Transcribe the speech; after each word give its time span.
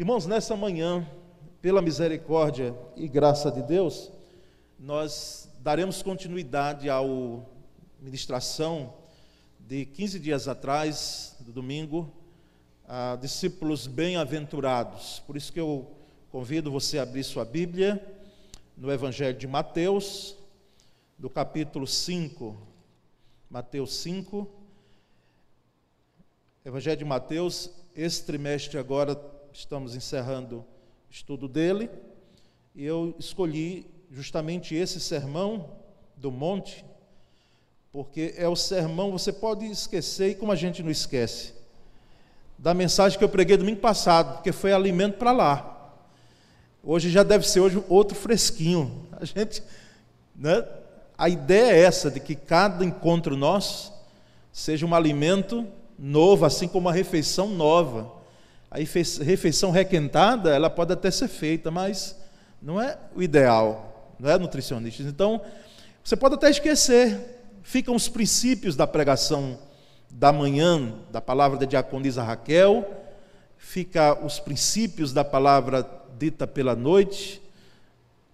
Irmãos, 0.00 0.24
nessa 0.24 0.56
manhã, 0.56 1.06
pela 1.60 1.82
misericórdia 1.82 2.74
e 2.96 3.06
graça 3.06 3.52
de 3.52 3.62
Deus, 3.62 4.10
nós 4.78 5.46
daremos 5.58 6.02
continuidade 6.02 6.88
ao 6.88 7.46
ministração 8.00 8.94
de 9.58 9.84
15 9.84 10.18
dias 10.18 10.48
atrás, 10.48 11.36
do 11.40 11.52
domingo, 11.52 12.10
a 12.88 13.18
discípulos 13.20 13.86
bem-aventurados. 13.86 15.22
Por 15.26 15.36
isso 15.36 15.52
que 15.52 15.60
eu 15.60 15.94
convido 16.32 16.72
você 16.72 16.98
a 16.98 17.02
abrir 17.02 17.22
sua 17.22 17.44
Bíblia 17.44 18.02
no 18.78 18.90
Evangelho 18.90 19.36
de 19.36 19.46
Mateus, 19.46 20.34
do 21.18 21.28
capítulo 21.28 21.86
5. 21.86 22.56
Mateus 23.50 23.96
5. 23.96 24.48
Evangelho 26.64 26.96
de 26.96 27.04
Mateus, 27.04 27.68
esse 27.94 28.24
trimestre 28.24 28.78
agora 28.78 29.38
estamos 29.52 29.94
encerrando 29.94 30.58
o 30.58 30.64
estudo 31.10 31.48
dele, 31.48 31.90
e 32.74 32.84
eu 32.84 33.14
escolhi 33.18 33.86
justamente 34.10 34.74
esse 34.74 35.00
sermão 35.00 35.70
do 36.16 36.30
monte, 36.30 36.84
porque 37.92 38.34
é 38.36 38.48
o 38.48 38.56
sermão, 38.56 39.10
você 39.10 39.32
pode 39.32 39.66
esquecer, 39.66 40.30
e 40.30 40.34
como 40.34 40.52
a 40.52 40.56
gente 40.56 40.82
não 40.82 40.90
esquece, 40.90 41.54
da 42.58 42.74
mensagem 42.74 43.18
que 43.18 43.24
eu 43.24 43.28
preguei 43.28 43.56
domingo 43.56 43.80
passado, 43.80 44.34
porque 44.34 44.52
foi 44.52 44.72
alimento 44.72 45.16
para 45.16 45.32
lá. 45.32 45.94
Hoje 46.82 47.10
já 47.10 47.22
deve 47.22 47.48
ser 47.48 47.60
hoje 47.60 47.82
outro 47.88 48.14
fresquinho. 48.14 49.06
A 49.12 49.24
gente, 49.24 49.62
né? 50.34 50.66
A 51.16 51.28
ideia 51.28 51.72
é 51.72 51.80
essa 51.80 52.10
de 52.10 52.20
que 52.20 52.34
cada 52.34 52.84
encontro 52.84 53.36
nosso 53.36 53.92
seja 54.52 54.86
um 54.86 54.94
alimento 54.94 55.66
novo, 55.98 56.44
assim 56.44 56.66
como 56.66 56.88
uma 56.88 56.92
refeição 56.92 57.48
nova. 57.48 58.19
A 58.70 58.78
refeição 58.78 59.72
requentada, 59.72 60.54
ela 60.54 60.70
pode 60.70 60.92
até 60.92 61.10
ser 61.10 61.26
feita, 61.26 61.70
mas 61.72 62.16
não 62.62 62.80
é 62.80 62.96
o 63.16 63.22
ideal, 63.22 64.14
não 64.18 64.30
é 64.30 64.38
nutricionista. 64.38 65.02
Então, 65.02 65.40
você 66.04 66.16
pode 66.16 66.36
até 66.36 66.48
esquecer, 66.48 67.18
ficam 67.64 67.96
os 67.96 68.08
princípios 68.08 68.76
da 68.76 68.86
pregação 68.86 69.58
da 70.08 70.32
manhã, 70.32 70.94
da 71.10 71.20
palavra 71.20 71.58
da 71.58 71.66
diaconisa 71.66 72.22
Raquel, 72.22 72.88
fica 73.56 74.24
os 74.24 74.38
princípios 74.38 75.12
da 75.12 75.24
palavra 75.24 75.84
dita 76.16 76.46
pela 76.46 76.76
noite, 76.76 77.42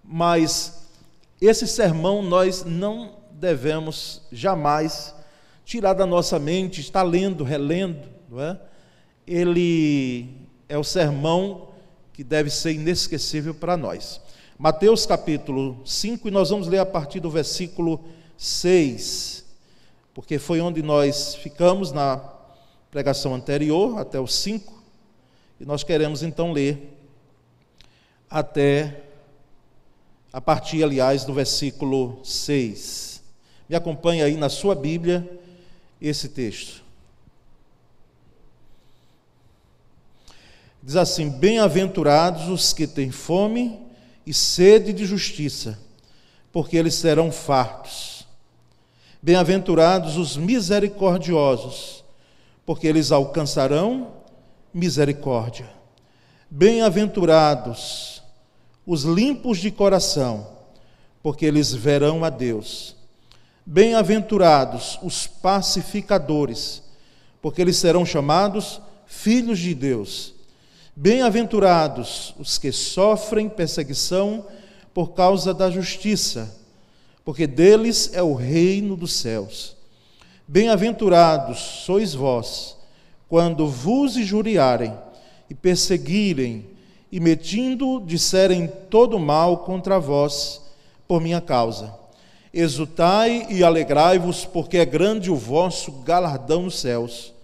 mas 0.04 0.86
esse 1.40 1.66
sermão 1.66 2.22
nós 2.22 2.62
não 2.64 3.16
devemos 3.30 4.22
jamais 4.30 5.14
tirar 5.64 5.94
da 5.94 6.04
nossa 6.04 6.38
mente, 6.38 6.80
estar 6.80 7.02
lendo, 7.02 7.42
relendo, 7.42 8.08
não 8.28 8.40
é? 8.40 8.58
Ele 9.26 10.28
é 10.68 10.78
o 10.78 10.84
sermão 10.84 11.68
que 12.12 12.22
deve 12.22 12.48
ser 12.48 12.72
inesquecível 12.72 13.54
para 13.54 13.76
nós. 13.76 14.20
Mateus 14.58 15.04
capítulo 15.04 15.80
5, 15.84 16.28
e 16.28 16.30
nós 16.30 16.48
vamos 16.48 16.68
ler 16.68 16.78
a 16.78 16.86
partir 16.86 17.20
do 17.20 17.28
versículo 17.28 18.04
6, 18.38 19.44
porque 20.14 20.38
foi 20.38 20.60
onde 20.60 20.82
nós 20.82 21.34
ficamos 21.34 21.92
na 21.92 22.16
pregação 22.90 23.34
anterior, 23.34 23.98
até 23.98 24.18
o 24.18 24.26
5, 24.26 24.72
e 25.60 25.64
nós 25.66 25.82
queremos 25.82 26.22
então 26.22 26.52
ler 26.52 26.96
até 28.30 29.02
a 30.32 30.40
partir, 30.40 30.82
aliás, 30.84 31.24
do 31.24 31.34
versículo 31.34 32.20
6. 32.24 33.22
Me 33.68 33.74
acompanhe 33.74 34.22
aí 34.22 34.36
na 34.36 34.48
sua 34.48 34.74
Bíblia 34.74 35.28
esse 36.00 36.28
texto. 36.28 36.85
Diz 40.86 40.94
assim: 40.94 41.28
Bem-aventurados 41.28 42.46
os 42.48 42.72
que 42.72 42.86
têm 42.86 43.10
fome 43.10 43.76
e 44.24 44.32
sede 44.32 44.92
de 44.92 45.04
justiça, 45.04 45.76
porque 46.52 46.76
eles 46.76 46.94
serão 46.94 47.32
fartos. 47.32 48.24
Bem-aventurados 49.20 50.16
os 50.16 50.36
misericordiosos, 50.36 52.04
porque 52.64 52.86
eles 52.86 53.10
alcançarão 53.10 54.12
misericórdia. 54.72 55.68
Bem-aventurados 56.48 58.22
os 58.86 59.02
limpos 59.02 59.58
de 59.58 59.72
coração, 59.72 60.46
porque 61.20 61.44
eles 61.44 61.74
verão 61.74 62.24
a 62.24 62.30
Deus. 62.30 62.94
Bem-aventurados 63.66 65.00
os 65.02 65.26
pacificadores, 65.26 66.80
porque 67.42 67.60
eles 67.60 67.76
serão 67.76 68.06
chamados 68.06 68.80
filhos 69.04 69.58
de 69.58 69.74
Deus. 69.74 70.35
Bem-aventurados 70.98 72.34
os 72.38 72.56
que 72.56 72.72
sofrem 72.72 73.50
perseguição 73.50 74.46
por 74.94 75.12
causa 75.12 75.52
da 75.52 75.70
justiça, 75.70 76.56
porque 77.22 77.46
deles 77.46 78.12
é 78.14 78.22
o 78.22 78.32
reino 78.32 78.96
dos 78.96 79.12
céus. 79.12 79.76
Bem-aventurados 80.48 81.58
sois 81.84 82.14
vós, 82.14 82.78
quando 83.28 83.68
vos 83.68 84.16
injuriarem 84.16 84.94
e 85.50 85.54
perseguirem, 85.54 86.64
e 87.12 87.20
metindo 87.20 88.00
disserem 88.00 88.66
todo 88.88 89.18
mal 89.18 89.58
contra 89.58 90.00
vós 90.00 90.62
por 91.06 91.20
minha 91.20 91.42
causa. 91.42 91.92
Exultai 92.54 93.46
e 93.50 93.62
alegrai-vos, 93.62 94.46
porque 94.46 94.78
é 94.78 94.86
grande 94.86 95.30
o 95.30 95.36
vosso 95.36 95.92
galardão 95.92 96.62
nos 96.62 96.80
céus 96.80 97.35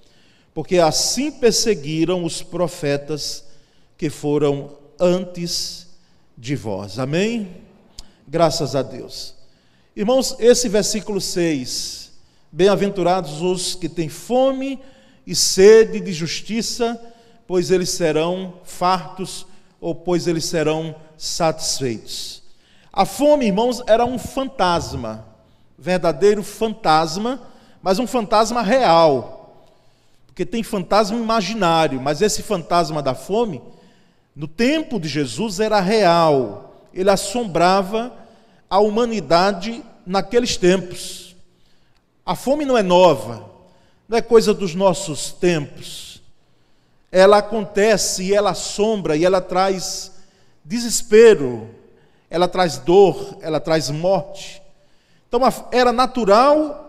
porque 0.54 0.78
assim 0.78 1.30
perseguiram 1.30 2.24
os 2.24 2.42
profetas 2.42 3.44
que 3.96 4.10
foram 4.10 4.76
antes 5.00 5.88
de 6.36 6.54
vós. 6.54 6.98
Amém? 6.98 7.62
Graças 8.26 8.74
a 8.76 8.82
Deus. 8.82 9.34
Irmãos, 9.96 10.36
esse 10.38 10.68
versículo 10.68 11.20
6: 11.20 12.12
Bem-aventurados 12.50 13.40
os 13.40 13.74
que 13.74 13.88
têm 13.88 14.08
fome 14.08 14.78
e 15.26 15.34
sede 15.34 16.00
de 16.00 16.12
justiça, 16.12 17.00
pois 17.46 17.70
eles 17.70 17.90
serão 17.90 18.54
fartos, 18.64 19.46
ou 19.80 19.94
pois 19.94 20.26
eles 20.26 20.44
serão 20.44 20.94
satisfeitos. 21.16 22.42
A 22.92 23.06
fome, 23.06 23.46
irmãos, 23.46 23.82
era 23.86 24.04
um 24.04 24.18
fantasma, 24.18 25.26
verdadeiro 25.78 26.42
fantasma, 26.42 27.40
mas 27.82 27.98
um 27.98 28.06
fantasma 28.06 28.60
real 28.60 29.41
porque 30.42 30.46
tem 30.46 30.62
fantasma 30.64 31.16
imaginário, 31.16 32.00
mas 32.00 32.20
esse 32.20 32.42
fantasma 32.42 33.00
da 33.00 33.14
fome, 33.14 33.62
no 34.34 34.48
tempo 34.48 34.98
de 34.98 35.06
Jesus, 35.06 35.60
era 35.60 35.78
real. 35.78 36.74
Ele 36.92 37.08
assombrava 37.10 38.12
a 38.68 38.80
humanidade 38.80 39.84
naqueles 40.04 40.56
tempos. 40.56 41.36
A 42.26 42.34
fome 42.34 42.64
não 42.64 42.76
é 42.76 42.82
nova, 42.82 43.48
não 44.08 44.18
é 44.18 44.22
coisa 44.22 44.52
dos 44.52 44.74
nossos 44.74 45.30
tempos. 45.30 46.20
Ela 47.12 47.38
acontece 47.38 48.24
e 48.24 48.34
ela 48.34 48.50
assombra 48.50 49.16
e 49.16 49.24
ela 49.24 49.40
traz 49.40 50.10
desespero, 50.64 51.70
ela 52.28 52.48
traz 52.48 52.78
dor, 52.78 53.38
ela 53.42 53.60
traz 53.60 53.90
morte. 53.90 54.60
Então 55.28 55.40
era 55.70 55.92
natural 55.92 56.81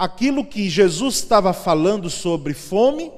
aquilo 0.00 0.46
que 0.46 0.66
Jesus 0.70 1.16
estava 1.16 1.52
falando 1.52 2.08
sobre 2.08 2.54
fome, 2.54 3.12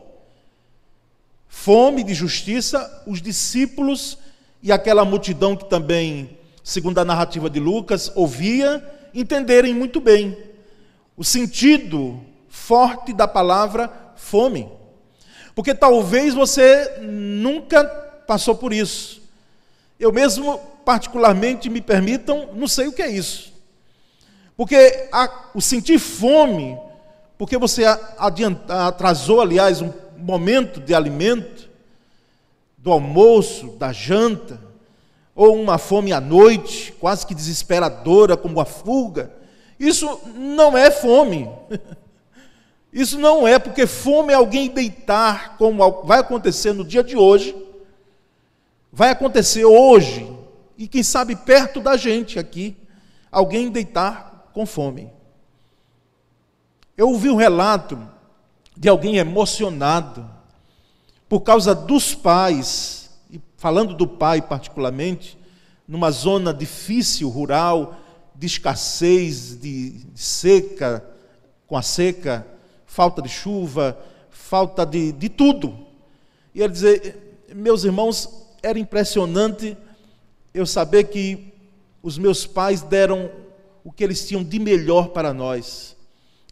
fome 1.46 2.02
de 2.02 2.12
justiça, 2.12 3.04
os 3.06 3.22
discípulos 3.22 4.18
e 4.60 4.72
aquela 4.72 5.04
multidão 5.04 5.54
que 5.54 5.64
também, 5.66 6.36
segundo 6.64 6.98
a 6.98 7.04
narrativa 7.04 7.48
de 7.48 7.60
Lucas, 7.60 8.10
ouvia, 8.16 8.84
entenderem 9.14 9.72
muito 9.72 10.00
bem 10.00 10.36
o 11.16 11.22
sentido 11.22 12.20
forte 12.48 13.12
da 13.12 13.28
palavra 13.28 13.88
fome. 14.16 14.68
Porque 15.54 15.76
talvez 15.76 16.34
você 16.34 16.98
nunca 17.00 17.84
passou 18.26 18.56
por 18.56 18.72
isso. 18.72 19.22
Eu 20.00 20.10
mesmo, 20.10 20.58
particularmente, 20.84 21.70
me 21.70 21.80
permitam, 21.80 22.48
não 22.54 22.66
sei 22.66 22.88
o 22.88 22.92
que 22.92 23.02
é 23.02 23.08
isso. 23.08 23.51
Porque 24.56 25.08
a, 25.12 25.48
o 25.54 25.60
sentir 25.60 25.98
fome, 25.98 26.78
porque 27.38 27.56
você 27.56 27.84
adianta, 28.18 28.86
atrasou, 28.86 29.40
aliás, 29.40 29.80
um 29.80 29.92
momento 30.16 30.80
de 30.80 30.94
alimento, 30.94 31.68
do 32.78 32.90
almoço, 32.92 33.68
da 33.78 33.92
janta, 33.92 34.60
ou 35.34 35.60
uma 35.60 35.78
fome 35.78 36.12
à 36.12 36.20
noite, 36.20 36.92
quase 37.00 37.26
que 37.26 37.34
desesperadora, 37.34 38.36
como 38.36 38.60
a 38.60 38.64
fuga, 38.64 39.32
isso 39.78 40.20
não 40.36 40.76
é 40.76 40.90
fome. 40.90 41.50
Isso 42.92 43.18
não 43.18 43.48
é, 43.48 43.58
porque 43.58 43.86
fome 43.86 44.34
é 44.34 44.36
alguém 44.36 44.68
deitar, 44.68 45.56
como 45.56 46.02
vai 46.02 46.18
acontecer 46.18 46.74
no 46.74 46.84
dia 46.84 47.02
de 47.02 47.16
hoje, 47.16 47.56
vai 48.92 49.08
acontecer 49.08 49.64
hoje, 49.64 50.30
e 50.76 50.86
quem 50.86 51.02
sabe 51.02 51.34
perto 51.34 51.80
da 51.80 51.96
gente 51.96 52.38
aqui, 52.38 52.76
alguém 53.30 53.70
deitar 53.70 54.31
com 54.52 54.66
fome. 54.66 55.10
Eu 56.96 57.08
ouvi 57.08 57.30
um 57.30 57.36
relato 57.36 57.98
de 58.76 58.88
alguém 58.88 59.16
emocionado 59.16 60.28
por 61.28 61.40
causa 61.40 61.74
dos 61.74 62.14
pais 62.14 63.10
e 63.30 63.40
falando 63.56 63.94
do 63.94 64.06
pai 64.06 64.42
particularmente, 64.42 65.38
numa 65.88 66.10
zona 66.10 66.52
difícil, 66.52 67.28
rural, 67.28 67.96
de 68.34 68.46
escassez, 68.46 69.58
de 69.58 70.06
seca, 70.14 71.04
com 71.66 71.76
a 71.76 71.82
seca, 71.82 72.46
falta 72.86 73.22
de 73.22 73.28
chuva, 73.28 73.98
falta 74.30 74.84
de, 74.84 75.12
de 75.12 75.28
tudo. 75.28 75.86
E 76.54 76.60
ele 76.60 76.72
dizer, 76.72 77.44
meus 77.54 77.84
irmãos, 77.84 78.28
era 78.62 78.78
impressionante 78.78 79.76
eu 80.52 80.66
saber 80.66 81.04
que 81.04 81.52
os 82.02 82.18
meus 82.18 82.46
pais 82.46 82.82
deram 82.82 83.30
o 83.84 83.92
que 83.92 84.04
eles 84.04 84.26
tinham 84.26 84.42
de 84.42 84.58
melhor 84.58 85.08
para 85.08 85.32
nós. 85.32 85.96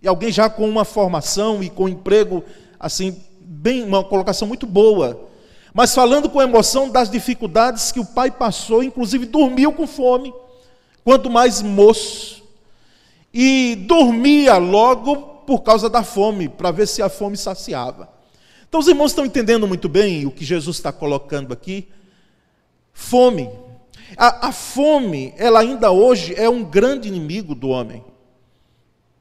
E 0.02 0.08
alguém 0.08 0.32
já 0.32 0.48
com 0.48 0.68
uma 0.68 0.84
formação 0.84 1.62
e 1.62 1.70
com 1.70 1.84
um 1.84 1.88
emprego 1.88 2.44
assim 2.78 3.16
bem 3.40 3.82
uma 3.82 4.02
colocação 4.02 4.48
muito 4.48 4.66
boa, 4.66 5.28
mas 5.74 5.94
falando 5.94 6.30
com 6.30 6.40
emoção 6.40 6.88
das 6.88 7.10
dificuldades 7.10 7.92
que 7.92 8.00
o 8.00 8.04
pai 8.04 8.30
passou, 8.30 8.82
inclusive 8.82 9.26
dormiu 9.26 9.72
com 9.72 9.86
fome, 9.86 10.32
quanto 11.04 11.28
mais 11.28 11.60
moço, 11.60 12.42
e 13.32 13.76
dormia 13.86 14.56
logo 14.56 15.16
por 15.46 15.62
causa 15.62 15.90
da 15.90 16.02
fome, 16.02 16.48
para 16.48 16.70
ver 16.70 16.86
se 16.86 17.02
a 17.02 17.08
fome 17.08 17.36
saciava. 17.36 18.08
Então 18.68 18.80
os 18.80 18.88
irmãos 18.88 19.10
estão 19.10 19.26
entendendo 19.26 19.66
muito 19.66 19.88
bem 19.88 20.26
o 20.26 20.30
que 20.30 20.44
Jesus 20.44 20.76
está 20.76 20.92
colocando 20.92 21.52
aqui. 21.52 21.88
Fome. 22.92 23.50
A, 24.16 24.48
a 24.48 24.52
fome, 24.52 25.34
ela 25.36 25.60
ainda 25.60 25.90
hoje 25.90 26.34
é 26.36 26.48
um 26.48 26.64
grande 26.64 27.08
inimigo 27.08 27.54
do 27.54 27.68
homem. 27.68 28.04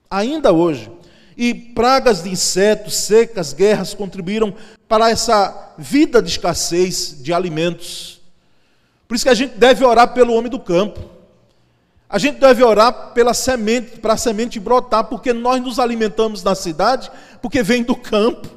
Ainda 0.10 0.52
hoje. 0.52 0.92
E 1.38 1.54
pragas 1.54 2.24
de 2.24 2.30
insetos, 2.30 2.96
secas, 2.96 3.54
guerras 3.54 3.94
contribuíram 3.94 4.54
para 4.88 5.10
essa 5.10 5.74
vida 5.78 6.22
de 6.22 6.30
escassez 6.30 7.22
de 7.22 7.32
alimentos. 7.32 8.20
Por 9.08 9.16
isso 9.16 9.24
que 9.24 9.30
a 9.30 9.36
gente 9.36 9.58
deve 9.58 9.86
orar 9.86 10.14
pelo 10.14 10.34
homem 10.34 10.52
do 10.52 10.60
campo. 10.60 11.00
A 12.10 12.18
gente 12.18 12.40
deve 12.40 12.64
orar 12.64 13.14
pela 13.14 13.34
semente, 13.34 14.00
para 14.00 14.14
a 14.14 14.18
semente 14.18 14.60
brotar, 14.60 15.06
porque 15.06 15.32
nós 15.32 15.62
nos 15.62 15.78
alimentamos 15.78 16.44
na 16.44 16.56
cidade, 16.56 17.10
porque 17.42 17.62
vem 17.62 17.84
do 17.84 17.96
campo. 17.96 18.50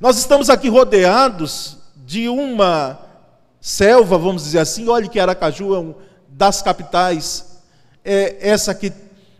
Nós 0.00 0.18
estamos 0.18 0.48
aqui 0.48 0.68
rodeados 0.68 1.76
de 1.94 2.28
uma 2.28 3.03
selva, 3.64 4.18
vamos 4.18 4.44
dizer 4.44 4.58
assim. 4.58 4.88
Olhe 4.88 5.08
que 5.08 5.18
Aracaju 5.18 5.74
é 5.74 5.78
uma 5.78 5.96
das 6.28 6.60
capitais, 6.60 7.60
é 8.04 8.50
essa 8.50 8.74
que 8.74 8.92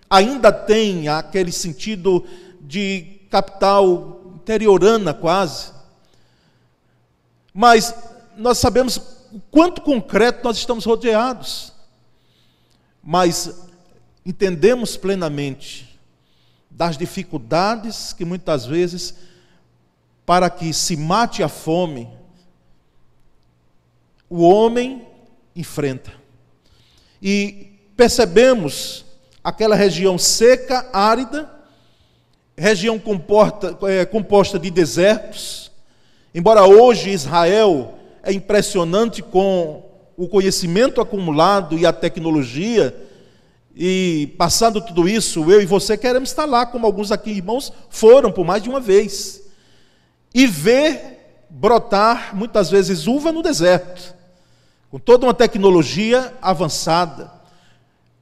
ainda 0.08 0.50
tem 0.50 1.08
aquele 1.08 1.52
sentido 1.52 2.24
de 2.60 3.20
capital 3.30 4.22
interiorana 4.36 5.12
quase. 5.12 5.72
Mas 7.52 7.94
nós 8.36 8.58
sabemos 8.58 8.96
o 9.32 9.40
quanto 9.50 9.82
concreto 9.82 10.44
nós 10.44 10.56
estamos 10.56 10.84
rodeados 10.84 11.74
mas 13.04 13.68
entendemos 14.24 14.96
plenamente 14.96 16.00
das 16.70 16.96
dificuldades 16.96 18.14
que 18.14 18.24
muitas 18.24 18.64
vezes, 18.64 19.14
para 20.24 20.48
que 20.48 20.72
se 20.72 20.96
mate 20.96 21.42
a 21.42 21.48
fome, 21.48 22.08
o 24.36 24.42
homem 24.42 25.06
enfrenta. 25.54 26.12
E 27.22 27.78
percebemos 27.96 29.04
aquela 29.44 29.76
região 29.76 30.18
seca, 30.18 30.90
árida, 30.92 31.48
região 32.58 32.98
comporta, 32.98 33.78
é, 33.82 34.04
composta 34.04 34.58
de 34.58 34.72
desertos. 34.72 35.70
Embora 36.34 36.64
hoje 36.64 37.10
Israel 37.10 37.94
é 38.24 38.32
impressionante 38.32 39.22
com 39.22 39.88
o 40.16 40.26
conhecimento 40.26 41.00
acumulado 41.00 41.78
e 41.78 41.86
a 41.86 41.92
tecnologia, 41.92 42.92
e 43.76 44.34
passando 44.36 44.80
tudo 44.80 45.08
isso, 45.08 45.48
eu 45.48 45.62
e 45.62 45.66
você 45.66 45.96
queremos 45.96 46.30
estar 46.30 46.44
lá, 46.44 46.66
como 46.66 46.86
alguns 46.86 47.12
aqui 47.12 47.30
irmãos 47.30 47.72
foram 47.88 48.32
por 48.32 48.44
mais 48.44 48.64
de 48.64 48.68
uma 48.68 48.80
vez, 48.80 49.44
e 50.34 50.44
ver 50.44 51.46
brotar 51.48 52.34
muitas 52.34 52.68
vezes 52.68 53.06
uva 53.06 53.30
no 53.30 53.40
deserto, 53.40 54.23
com 54.94 55.00
toda 55.00 55.26
uma 55.26 55.34
tecnologia 55.34 56.32
avançada. 56.40 57.28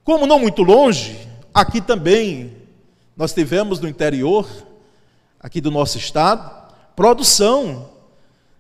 Como 0.03 0.27
não 0.27 0.39
muito 0.39 0.63
longe, 0.63 1.29
aqui 1.53 1.83
também 1.83 2.57
nós 3.15 3.35
tivemos 3.35 3.79
no 3.79 3.87
interior, 3.87 4.49
aqui 5.39 5.61
do 5.61 5.71
nosso 5.71 5.99
estado, 5.99 6.73
produção 6.97 7.91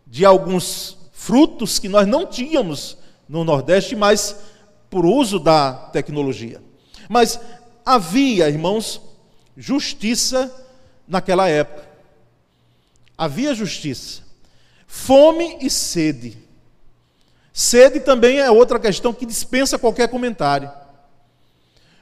de 0.06 0.26
alguns 0.26 0.98
frutos 1.10 1.78
que 1.78 1.88
nós 1.88 2.06
não 2.06 2.26
tínhamos 2.26 2.98
no 3.26 3.44
Nordeste, 3.44 3.96
mas 3.96 4.36
por 4.90 5.06
uso 5.06 5.38
da 5.38 5.72
tecnologia. 5.72 6.62
Mas 7.08 7.40
havia, 7.82 8.46
irmãos, 8.46 9.00
justiça 9.56 10.54
naquela 11.08 11.48
época. 11.48 11.88
Havia 13.16 13.54
justiça. 13.54 14.20
Fome 14.86 15.56
e 15.62 15.70
sede. 15.70 16.51
Sede 17.52 18.00
também 18.00 18.38
é 18.38 18.50
outra 18.50 18.78
questão 18.78 19.12
que 19.12 19.26
dispensa 19.26 19.78
qualquer 19.78 20.08
comentário. 20.08 20.70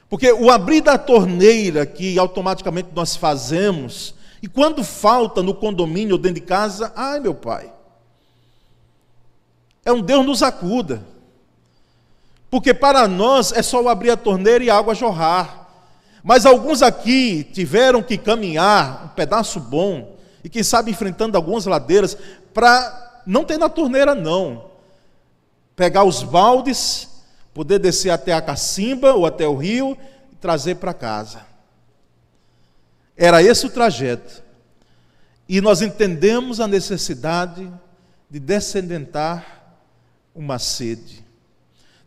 Porque 0.09 0.31
o 0.31 0.49
abrir 0.49 0.81
da 0.81 0.97
torneira 0.97 1.85
que 1.85 2.17
automaticamente 2.17 2.89
nós 2.93 3.15
fazemos, 3.15 4.15
e 4.41 4.47
quando 4.47 4.83
falta 4.83 5.43
no 5.43 5.53
condomínio 5.53 6.15
ou 6.15 6.21
dentro 6.21 6.41
de 6.41 6.47
casa, 6.47 6.91
ai 6.95 7.19
meu 7.19 7.33
pai, 7.33 7.71
é 9.83 9.91
um 9.91 10.01
Deus 10.01 10.25
nos 10.25 10.43
acuda. 10.43 11.01
Porque 12.49 12.73
para 12.73 13.07
nós 13.07 13.51
é 13.51 13.61
só 13.61 13.85
abrir 13.87 14.11
a 14.11 14.17
torneira 14.17 14.63
e 14.63 14.69
a 14.69 14.77
água 14.77 14.93
jorrar. 14.93 15.69
Mas 16.23 16.45
alguns 16.45 16.81
aqui 16.81 17.43
tiveram 17.43 18.03
que 18.03 18.17
caminhar 18.17 19.05
um 19.05 19.07
pedaço 19.09 19.59
bom, 19.59 20.17
e 20.43 20.49
quem 20.49 20.63
sabe 20.63 20.91
enfrentando 20.91 21.37
algumas 21.37 21.65
ladeiras, 21.65 22.17
para 22.53 23.21
não 23.25 23.43
ter 23.43 23.57
na 23.57 23.69
torneira, 23.69 24.13
não. 24.13 24.70
Pegar 25.81 26.03
os 26.03 26.21
baldes, 26.21 27.09
poder 27.55 27.79
descer 27.79 28.11
até 28.11 28.33
a 28.33 28.39
cacimba 28.39 29.13
ou 29.15 29.25
até 29.25 29.47
o 29.47 29.55
rio 29.55 29.97
e 30.31 30.35
trazer 30.35 30.75
para 30.75 30.93
casa. 30.93 31.41
Era 33.17 33.41
esse 33.41 33.65
o 33.65 33.69
trajeto. 33.71 34.43
E 35.49 35.59
nós 35.59 35.81
entendemos 35.81 36.59
a 36.59 36.67
necessidade 36.67 37.67
de 38.29 38.39
descendentar 38.39 39.73
uma 40.35 40.59
sede. 40.59 41.25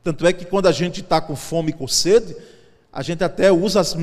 Tanto 0.05 0.25
é 0.25 0.33
que 0.33 0.45
quando 0.45 0.69
a 0.69 0.73
gente 0.73 1.01
está 1.01 1.21
com 1.21 1.35
fome 1.35 1.71
e 1.71 1.75
com 1.75 1.89
sede, 1.89 2.37
a 2.93 3.03
gente 3.03 3.25
até 3.25 3.51
usa 3.51 3.81
as, 3.81 3.97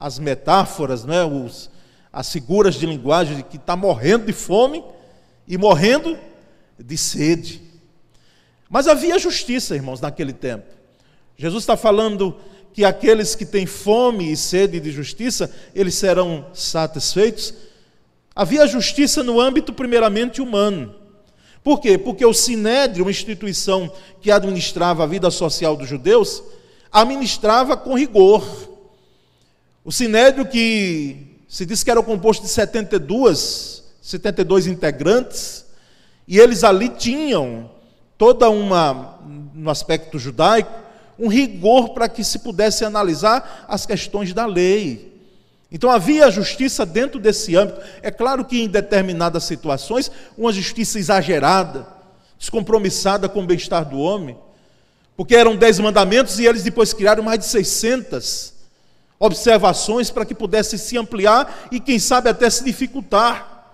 as 0.00 0.18
metáforas, 0.18 1.04
né, 1.04 1.22
os, 1.22 1.68
as 2.10 2.32
figuras 2.32 2.76
de 2.76 2.86
linguagem 2.86 3.36
de 3.36 3.42
que 3.42 3.58
está 3.58 3.76
morrendo 3.76 4.24
de 4.24 4.32
fome 4.32 4.82
e 5.46 5.58
morrendo 5.58 6.18
de 6.78 6.96
sede. 6.96 7.63
Mas 8.74 8.88
havia 8.88 9.16
justiça, 9.20 9.76
irmãos, 9.76 10.00
naquele 10.00 10.32
tempo. 10.32 10.66
Jesus 11.36 11.62
está 11.62 11.76
falando 11.76 12.36
que 12.72 12.84
aqueles 12.84 13.36
que 13.36 13.46
têm 13.46 13.66
fome 13.66 14.32
e 14.32 14.36
sede 14.36 14.80
de 14.80 14.90
justiça, 14.90 15.48
eles 15.72 15.94
serão 15.94 16.46
satisfeitos. 16.52 17.54
Havia 18.34 18.66
justiça 18.66 19.22
no 19.22 19.40
âmbito, 19.40 19.72
primeiramente, 19.72 20.42
humano. 20.42 20.92
Por 21.62 21.80
quê? 21.80 21.96
Porque 21.96 22.26
o 22.26 22.34
Sinédrio, 22.34 23.04
uma 23.04 23.12
instituição 23.12 23.92
que 24.20 24.32
administrava 24.32 25.04
a 25.04 25.06
vida 25.06 25.30
social 25.30 25.76
dos 25.76 25.88
judeus, 25.88 26.42
administrava 26.90 27.76
com 27.76 27.96
rigor. 27.96 28.44
O 29.84 29.92
Sinédrio, 29.92 30.48
que 30.48 31.38
se 31.46 31.64
diz 31.64 31.84
que 31.84 31.92
era 31.92 32.02
composto 32.02 32.42
de 32.42 32.48
72, 32.48 33.84
72 34.02 34.66
integrantes, 34.66 35.64
e 36.26 36.40
eles 36.40 36.64
ali 36.64 36.88
tinham 36.88 37.70
toda 38.24 38.48
uma, 38.48 39.18
no 39.52 39.68
aspecto 39.68 40.18
judaico, 40.18 40.72
um 41.18 41.28
rigor 41.28 41.90
para 41.90 42.08
que 42.08 42.24
se 42.24 42.38
pudesse 42.38 42.82
analisar 42.82 43.66
as 43.68 43.84
questões 43.84 44.32
da 44.32 44.46
lei. 44.46 45.12
Então 45.70 45.90
havia 45.90 46.30
justiça 46.30 46.86
dentro 46.86 47.20
desse 47.20 47.54
âmbito. 47.54 47.82
É 48.00 48.10
claro 48.10 48.42
que 48.42 48.62
em 48.62 48.66
determinadas 48.66 49.44
situações, 49.44 50.10
uma 50.38 50.50
justiça 50.54 50.98
exagerada, 50.98 51.86
descompromissada 52.38 53.28
com 53.28 53.42
o 53.42 53.46
bem-estar 53.46 53.84
do 53.84 53.98
homem, 53.98 54.38
porque 55.14 55.36
eram 55.36 55.54
dez 55.54 55.78
mandamentos 55.78 56.38
e 56.38 56.46
eles 56.46 56.62
depois 56.62 56.94
criaram 56.94 57.22
mais 57.22 57.40
de 57.40 57.44
600 57.44 58.54
observações 59.18 60.10
para 60.10 60.24
que 60.24 60.34
pudesse 60.34 60.78
se 60.78 60.96
ampliar 60.96 61.68
e, 61.70 61.78
quem 61.78 61.98
sabe, 61.98 62.30
até 62.30 62.48
se 62.48 62.64
dificultar. 62.64 63.66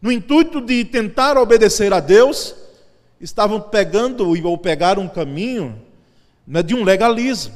No 0.00 0.10
intuito 0.10 0.58
de 0.58 0.86
tentar 0.86 1.36
obedecer 1.36 1.92
a 1.92 2.00
Deus, 2.00 2.54
estavam 3.20 3.60
pegando 3.60 4.28
ou 4.28 4.58
pegaram 4.58 5.02
um 5.02 5.08
caminho 5.08 5.80
né, 6.46 6.62
de 6.62 6.74
um 6.74 6.84
legalismo. 6.84 7.54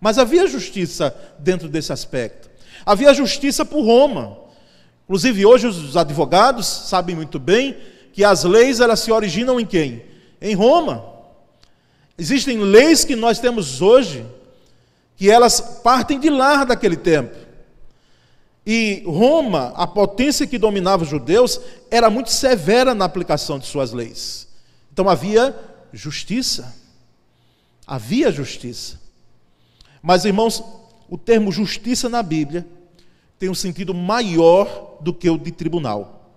Mas 0.00 0.18
havia 0.18 0.46
justiça 0.46 1.14
dentro 1.38 1.68
desse 1.68 1.92
aspecto. 1.92 2.50
Havia 2.84 3.14
justiça 3.14 3.64
por 3.64 3.84
Roma. 3.84 4.38
Inclusive, 5.04 5.46
hoje 5.46 5.66
os 5.66 5.96
advogados 5.96 6.66
sabem 6.66 7.16
muito 7.16 7.38
bem 7.38 7.76
que 8.12 8.24
as 8.24 8.44
leis 8.44 8.80
elas 8.80 9.00
se 9.00 9.12
originam 9.12 9.58
em 9.58 9.66
quem? 9.66 10.02
em 10.40 10.54
Roma. 10.54 11.04
Existem 12.18 12.58
leis 12.58 13.04
que 13.04 13.16
nós 13.16 13.38
temos 13.38 13.82
hoje 13.82 14.24
que 15.16 15.30
elas 15.30 15.60
partem 15.60 16.18
de 16.18 16.30
lá 16.30 16.64
daquele 16.64 16.96
tempo. 16.96 17.34
E 18.66 19.02
Roma, 19.06 19.72
a 19.76 19.86
potência 19.86 20.46
que 20.46 20.58
dominava 20.58 21.04
os 21.04 21.08
judeus, 21.08 21.60
era 21.90 22.10
muito 22.10 22.30
severa 22.30 22.94
na 22.94 23.04
aplicação 23.04 23.58
de 23.58 23.66
suas 23.66 23.92
leis. 23.92 24.45
Então 24.96 25.10
havia 25.10 25.54
justiça. 25.92 26.74
Havia 27.86 28.32
justiça. 28.32 28.98
Mas, 30.00 30.24
irmãos, 30.24 30.64
o 31.06 31.18
termo 31.18 31.52
justiça 31.52 32.08
na 32.08 32.22
Bíblia 32.22 32.66
tem 33.38 33.50
um 33.50 33.54
sentido 33.54 33.92
maior 33.92 34.96
do 35.02 35.12
que 35.12 35.28
o 35.28 35.36
de 35.36 35.52
tribunal. 35.52 36.32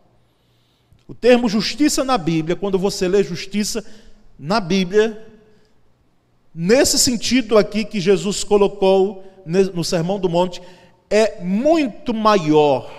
O 1.08 1.14
termo 1.14 1.48
justiça 1.48 2.04
na 2.04 2.18
Bíblia, 2.18 2.54
quando 2.54 2.78
você 2.78 3.08
lê 3.08 3.24
justiça 3.24 3.82
na 4.38 4.60
Bíblia, 4.60 5.26
nesse 6.54 7.00
sentido 7.00 7.58
aqui 7.58 7.86
que 7.86 8.02
Jesus 8.02 8.44
colocou 8.44 9.24
no 9.74 9.86
Sermão 9.86 10.20
do 10.20 10.28
Monte, 10.28 10.62
é 11.10 11.42
muito 11.42 12.14
maior 12.14 12.92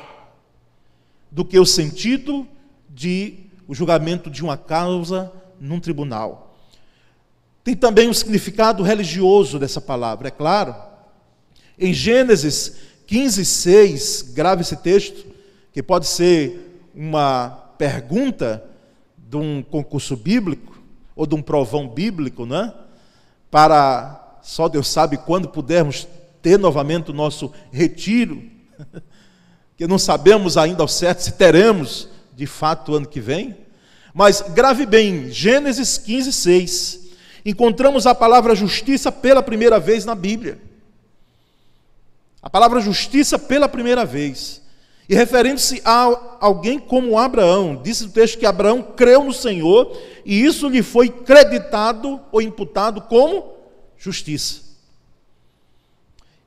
do 1.30 1.44
que 1.44 1.58
o 1.58 1.66
sentido 1.66 2.48
de 2.88 3.40
o 3.68 3.74
julgamento 3.74 4.30
de 4.30 4.42
uma 4.42 4.56
causa 4.56 5.30
num 5.60 5.78
tribunal. 5.78 6.56
Tem 7.62 7.76
também 7.76 8.08
um 8.08 8.14
significado 8.14 8.82
religioso 8.82 9.58
dessa 9.58 9.80
palavra, 9.80 10.28
é 10.28 10.30
claro. 10.30 10.74
Em 11.78 11.92
Gênesis 11.92 12.76
15, 13.06 13.44
6, 13.44 14.22
grave 14.32 14.62
esse 14.62 14.76
texto, 14.76 15.26
que 15.72 15.82
pode 15.82 16.06
ser 16.06 16.88
uma 16.94 17.50
pergunta 17.76 18.64
de 19.16 19.36
um 19.36 19.62
concurso 19.62 20.16
bíblico, 20.16 20.80
ou 21.14 21.26
de 21.26 21.34
um 21.34 21.42
provão 21.42 21.88
bíblico, 21.88 22.46
né? 22.46 22.72
Para 23.50 24.38
só 24.42 24.68
Deus 24.68 24.88
sabe 24.88 25.18
quando 25.18 25.48
pudermos 25.48 26.08
ter 26.40 26.58
novamente 26.58 27.10
o 27.10 27.14
nosso 27.14 27.52
retiro, 27.70 28.42
que 29.76 29.86
não 29.86 29.98
sabemos 29.98 30.56
ainda 30.56 30.82
ao 30.82 30.88
certo 30.88 31.20
se 31.20 31.32
teremos 31.32 32.08
de 32.34 32.46
fato 32.46 32.92
o 32.92 32.94
ano 32.94 33.06
que 33.06 33.20
vem. 33.20 33.56
Mas 34.12 34.40
grave 34.40 34.86
bem, 34.86 35.30
Gênesis 35.30 35.98
15, 35.98 36.32
6, 36.32 37.00
encontramos 37.44 38.06
a 38.06 38.14
palavra 38.14 38.54
justiça 38.54 39.10
pela 39.12 39.42
primeira 39.42 39.78
vez 39.78 40.04
na 40.04 40.14
Bíblia. 40.14 40.58
A 42.42 42.48
palavra 42.48 42.80
justiça 42.80 43.38
pela 43.38 43.68
primeira 43.68 44.04
vez. 44.04 44.60
E 45.08 45.14
referindo-se 45.14 45.82
a 45.84 46.38
alguém 46.40 46.78
como 46.78 47.18
Abraão, 47.18 47.80
disse 47.82 48.04
o 48.04 48.10
texto 48.10 48.38
que 48.38 48.46
Abraão 48.46 48.80
creu 48.80 49.24
no 49.24 49.32
Senhor 49.32 49.96
e 50.24 50.44
isso 50.44 50.68
lhe 50.68 50.82
foi 50.82 51.08
creditado 51.08 52.20
ou 52.30 52.40
imputado 52.40 53.00
como 53.02 53.54
justiça. 53.98 54.62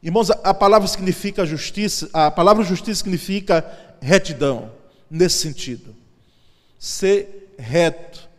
Irmãos, 0.01 0.32
a 0.32 0.53
palavra 0.53 0.88
significa 0.88 1.46
justiça, 1.46 2.10
a 2.13 2.32
palavra 2.32 2.63
justiça 2.63 3.00
significa 3.00 3.65
retidão, 4.01 4.72
nesse 5.10 5.39
sentido. 5.39 5.96
Ser 6.79 7.43
reto, 7.58 8.30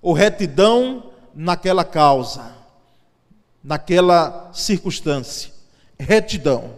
ou 0.00 0.12
retidão 0.12 1.10
naquela 1.34 1.84
causa, 1.84 2.52
naquela 3.62 4.50
circunstância. 4.52 5.50
Retidão. 5.98 6.72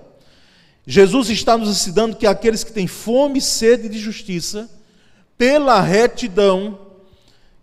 Jesus 0.86 1.28
está 1.30 1.56
nos 1.56 1.68
ensinando 1.68 2.16
que 2.16 2.26
aqueles 2.26 2.64
que 2.64 2.72
têm 2.72 2.86
fome 2.86 3.38
e 3.38 3.42
sede 3.42 3.88
de 3.88 3.98
justiça, 3.98 4.68
pela 5.36 5.80
retidão, 5.80 6.78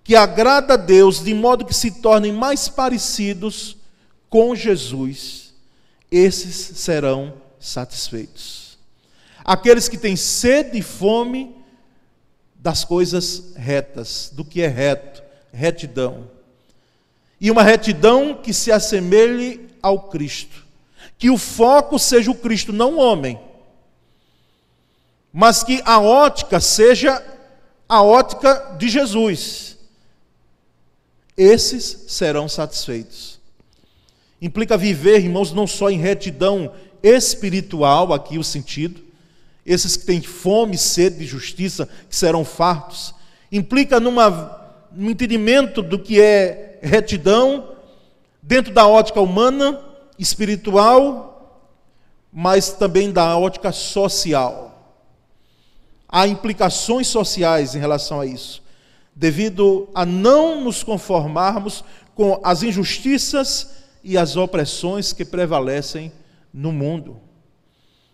que 0.04 0.16
agrada 0.16 0.76
a 0.76 0.78
Deus, 0.78 1.24
de 1.24 1.34
modo 1.34 1.66
que 1.66 1.74
se 1.74 1.92
tornem 2.02 2.32
mais 2.32 2.70
parecidos 2.70 3.76
com 4.30 4.56
Jesus 4.56 5.48
esses 6.12 6.56
serão 6.56 7.34
satisfeitos. 7.60 8.78
Aqueles 9.44 9.88
que 9.88 9.98
têm 9.98 10.16
sede 10.16 10.78
e 10.78 10.82
fome 10.82 11.56
das 12.60 12.84
coisas 12.84 13.54
retas, 13.56 14.32
do 14.34 14.44
que 14.44 14.62
é 14.62 14.68
reto, 14.68 15.24
retidão. 15.52 16.30
E 17.40 17.52
uma 17.52 17.64
retidão 17.64 18.34
que 18.36 18.54
se 18.54 18.72
assemelhe 18.72 19.70
ao 19.82 20.10
Cristo. 20.10 20.66
Que 21.18 21.30
o 21.30 21.38
foco 21.38 21.98
seja 21.98 22.32
o 22.32 22.36
Cristo, 22.36 22.74
não 22.74 22.96
o 22.96 23.00
homem. 23.00 23.40
Mas 25.32 25.64
que 25.64 25.82
a 25.86 26.00
ótica 26.00 26.60
seja 26.60 27.24
a 27.88 28.02
ótica 28.02 28.76
de 28.78 28.90
Jesus. 28.90 29.78
Esses 31.38 32.06
serão 32.08 32.50
satisfeitos. 32.50 33.40
Implica 34.42 34.78
viver, 34.78 35.20
irmãos, 35.20 35.52
não 35.52 35.68
só 35.68 35.90
em 35.90 36.00
retidão 36.00 36.74
espiritual, 37.02 38.14
aqui 38.14 38.38
o 38.38 38.44
sentido, 38.44 39.07
esses 39.68 39.98
que 39.98 40.06
têm 40.06 40.22
fome 40.22 40.76
e 40.76 40.80
sede 40.80 41.18
de 41.18 41.26
justiça, 41.26 41.90
que 42.10 42.16
serão 42.16 42.46
fartos. 42.46 43.14
Implica 43.52 44.00
numa, 44.00 44.72
num 44.94 45.10
entendimento 45.10 45.82
do 45.82 46.00
que 46.00 46.22
é 46.22 46.80
retidão, 46.82 47.76
dentro 48.42 48.74
da 48.74 48.88
ótica 48.88 49.20
humana, 49.20 49.84
espiritual, 50.18 51.68
mas 52.32 52.72
também 52.72 53.12
da 53.12 53.38
ótica 53.38 53.74
social. 53.74 54.96
Há 56.08 56.26
implicações 56.26 57.08
sociais 57.08 57.76
em 57.76 57.80
relação 57.80 58.22
a 58.22 58.26
isso, 58.26 58.64
devido 59.14 59.90
a 59.94 60.06
não 60.06 60.64
nos 60.64 60.82
conformarmos 60.82 61.84
com 62.16 62.40
as 62.42 62.64
injustiças 62.64 63.72
e 64.02 64.18
as 64.18 64.38
opressões 64.38 65.12
que 65.12 65.26
prevalecem 65.26 66.10
no 66.54 66.72
mundo. 66.72 67.27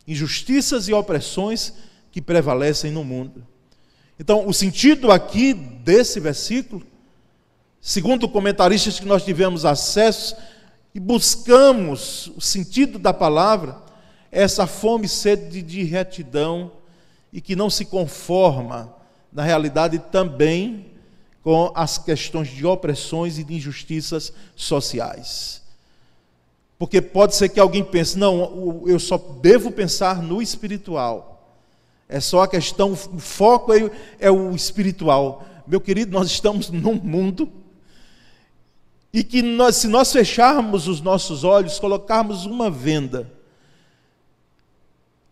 Injustiças 0.07 0.87
e 0.87 0.93
opressões 0.93 1.73
que 2.11 2.21
prevalecem 2.21 2.91
no 2.91 3.03
mundo. 3.03 3.45
Então, 4.19 4.47
o 4.47 4.53
sentido 4.53 5.11
aqui 5.11 5.53
desse 5.53 6.19
versículo, 6.19 6.85
segundo 7.81 8.29
comentaristas 8.29 8.99
que 8.99 9.05
nós 9.05 9.25
tivemos 9.25 9.65
acesso 9.65 10.35
e 10.93 10.99
buscamos 10.99 12.31
o 12.35 12.41
sentido 12.41 12.99
da 12.99 13.11
palavra, 13.13 13.81
é 14.31 14.43
essa 14.43 14.67
fome 14.67 15.07
e 15.07 15.09
sede 15.09 15.61
de 15.61 15.83
retidão 15.83 16.71
e 17.31 17.41
que 17.41 17.55
não 17.55 17.69
se 17.69 17.85
conforma, 17.85 18.95
na 19.31 19.43
realidade, 19.43 19.97
também 20.11 20.85
com 21.41 21.71
as 21.73 21.97
questões 21.97 22.49
de 22.49 22.65
opressões 22.65 23.39
e 23.39 23.43
de 23.43 23.55
injustiças 23.55 24.31
sociais. 24.55 25.62
Porque 26.83 27.01
pode 27.01 27.33
ser 27.33 27.47
que 27.47 27.61
alguém 27.61 27.81
pense, 27.81 28.19
não, 28.19 28.83
eu 28.85 28.99
só 28.99 29.17
devo 29.17 29.71
pensar 29.71 30.21
no 30.21 30.41
espiritual. 30.41 31.57
É 32.09 32.19
só 32.19 32.41
a 32.41 32.47
questão, 32.47 32.91
o 32.91 33.19
foco 33.19 33.71
é, 33.71 33.89
é 34.19 34.29
o 34.29 34.53
espiritual. 34.53 35.45
Meu 35.65 35.79
querido, 35.79 36.11
nós 36.11 36.27
estamos 36.27 36.69
num 36.69 36.95
mundo 36.95 37.49
e 39.13 39.23
que 39.23 39.41
nós, 39.41 39.77
se 39.77 39.87
nós 39.87 40.11
fecharmos 40.11 40.89
os 40.89 40.99
nossos 40.99 41.45
olhos, 41.45 41.79
colocarmos 41.79 42.45
uma 42.45 42.69
venda, 42.69 43.31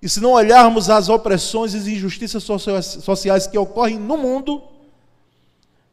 e 0.02 0.08
se 0.08 0.22
não 0.22 0.32
olharmos 0.32 0.90
as 0.90 1.10
opressões 1.10 1.74
e 1.74 1.96
injustiças 1.96 2.46
sociais 3.04 3.46
que 3.46 3.58
ocorrem 3.58 4.00
no 4.00 4.16
mundo, 4.16 4.64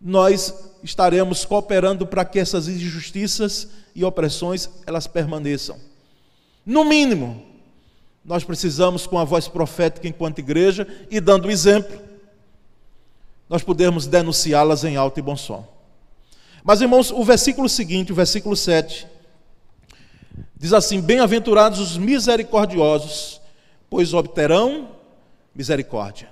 nós 0.00 0.54
estaremos 0.82 1.44
cooperando 1.44 2.06
para 2.06 2.24
que 2.24 2.38
essas 2.38 2.68
injustiças 2.68 3.68
e 3.94 4.04
opressões 4.04 4.68
elas 4.86 5.06
permaneçam. 5.06 5.78
No 6.64 6.84
mínimo, 6.84 7.44
nós 8.24 8.44
precisamos, 8.44 9.06
com 9.06 9.18
a 9.18 9.24
voz 9.24 9.48
profética 9.48 10.06
enquanto 10.06 10.38
igreja 10.38 10.86
e 11.10 11.20
dando 11.20 11.50
exemplo, 11.50 11.98
nós 13.48 13.62
podemos 13.62 14.06
denunciá-las 14.06 14.84
em 14.84 14.96
alto 14.96 15.18
e 15.18 15.22
bom 15.22 15.36
som. 15.36 15.66
Mas, 16.62 16.80
irmãos, 16.80 17.10
o 17.10 17.24
versículo 17.24 17.68
seguinte, 17.68 18.12
o 18.12 18.14
versículo 18.14 18.54
7, 18.54 19.06
diz 20.54 20.72
assim: 20.72 21.00
Bem-aventurados 21.00 21.78
os 21.80 21.96
misericordiosos, 21.96 23.40
pois 23.88 24.12
obterão 24.12 24.90
misericórdia. 25.54 26.28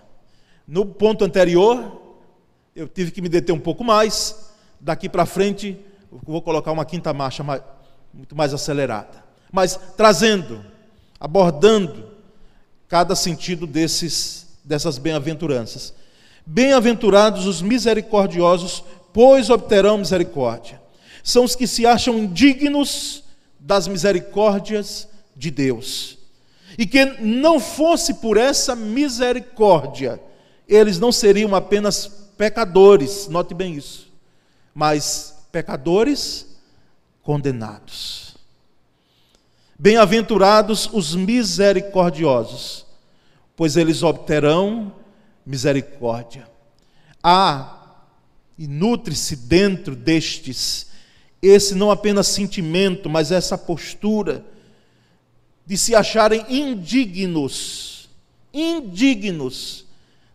No 0.68 0.84
ponto 0.84 1.24
anterior, 1.24 2.05
eu 2.76 2.86
tive 2.86 3.10
que 3.10 3.22
me 3.22 3.28
deter 3.28 3.54
um 3.54 3.58
pouco 3.58 3.82
mais, 3.82 4.50
daqui 4.78 5.08
para 5.08 5.24
frente, 5.24 5.78
vou 6.10 6.42
colocar 6.42 6.70
uma 6.70 6.84
quinta 6.84 7.12
marcha 7.14 7.42
mais, 7.42 7.62
muito 8.12 8.36
mais 8.36 8.52
acelerada. 8.52 9.24
Mas 9.50 9.80
trazendo, 9.96 10.62
abordando 11.18 12.10
cada 12.86 13.16
sentido 13.16 13.66
desses, 13.66 14.58
dessas 14.62 14.98
bem-aventuranças. 14.98 15.94
Bem-aventurados 16.44 17.46
os 17.46 17.62
misericordiosos, 17.62 18.84
pois 19.10 19.48
obterão 19.48 19.96
misericórdia. 19.96 20.80
São 21.24 21.44
os 21.44 21.56
que 21.56 21.66
se 21.66 21.86
acham 21.86 22.18
indignos 22.18 23.24
das 23.58 23.88
misericórdias 23.88 25.08
de 25.34 25.50
Deus. 25.50 26.18
E 26.76 26.86
que 26.86 27.04
não 27.22 27.58
fosse 27.58 28.14
por 28.14 28.36
essa 28.36 28.76
misericórdia, 28.76 30.20
eles 30.68 30.98
não 30.98 31.10
seriam 31.10 31.54
apenas 31.54 32.25
pecadores, 32.36 33.28
note 33.28 33.54
bem 33.54 33.74
isso, 33.74 34.12
mas 34.74 35.46
pecadores 35.50 36.46
condenados. 37.22 38.36
Bem-aventurados 39.78 40.88
os 40.92 41.14
misericordiosos, 41.14 42.86
pois 43.54 43.76
eles 43.76 44.02
obterão 44.02 44.92
misericórdia. 45.44 46.48
Há 47.22 47.76
e 48.58 48.66
nutre-se 48.66 49.36
dentro 49.36 49.94
destes 49.94 50.86
esse 51.42 51.74
não 51.74 51.90
apenas 51.90 52.28
sentimento, 52.28 53.08
mas 53.10 53.30
essa 53.30 53.58
postura 53.58 54.44
de 55.66 55.76
se 55.76 55.94
acharem 55.94 56.44
indignos, 56.48 58.08
indignos 58.52 59.84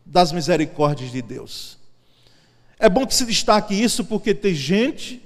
das 0.05 0.31
misericórdias 0.31 1.12
de 1.12 1.22
Deus. 1.22 1.80
É 2.81 2.89
bom 2.89 3.05
que 3.05 3.13
se 3.13 3.27
destaque 3.27 3.75
isso 3.75 4.03
porque 4.03 4.33
tem 4.33 4.55
gente 4.55 5.21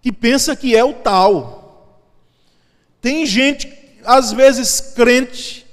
que 0.00 0.12
pensa 0.12 0.54
que 0.54 0.76
é 0.76 0.84
o 0.84 0.94
tal. 0.94 2.00
Tem 3.00 3.26
gente, 3.26 3.68
às 4.04 4.30
vezes 4.30 4.80
crente 4.94 5.66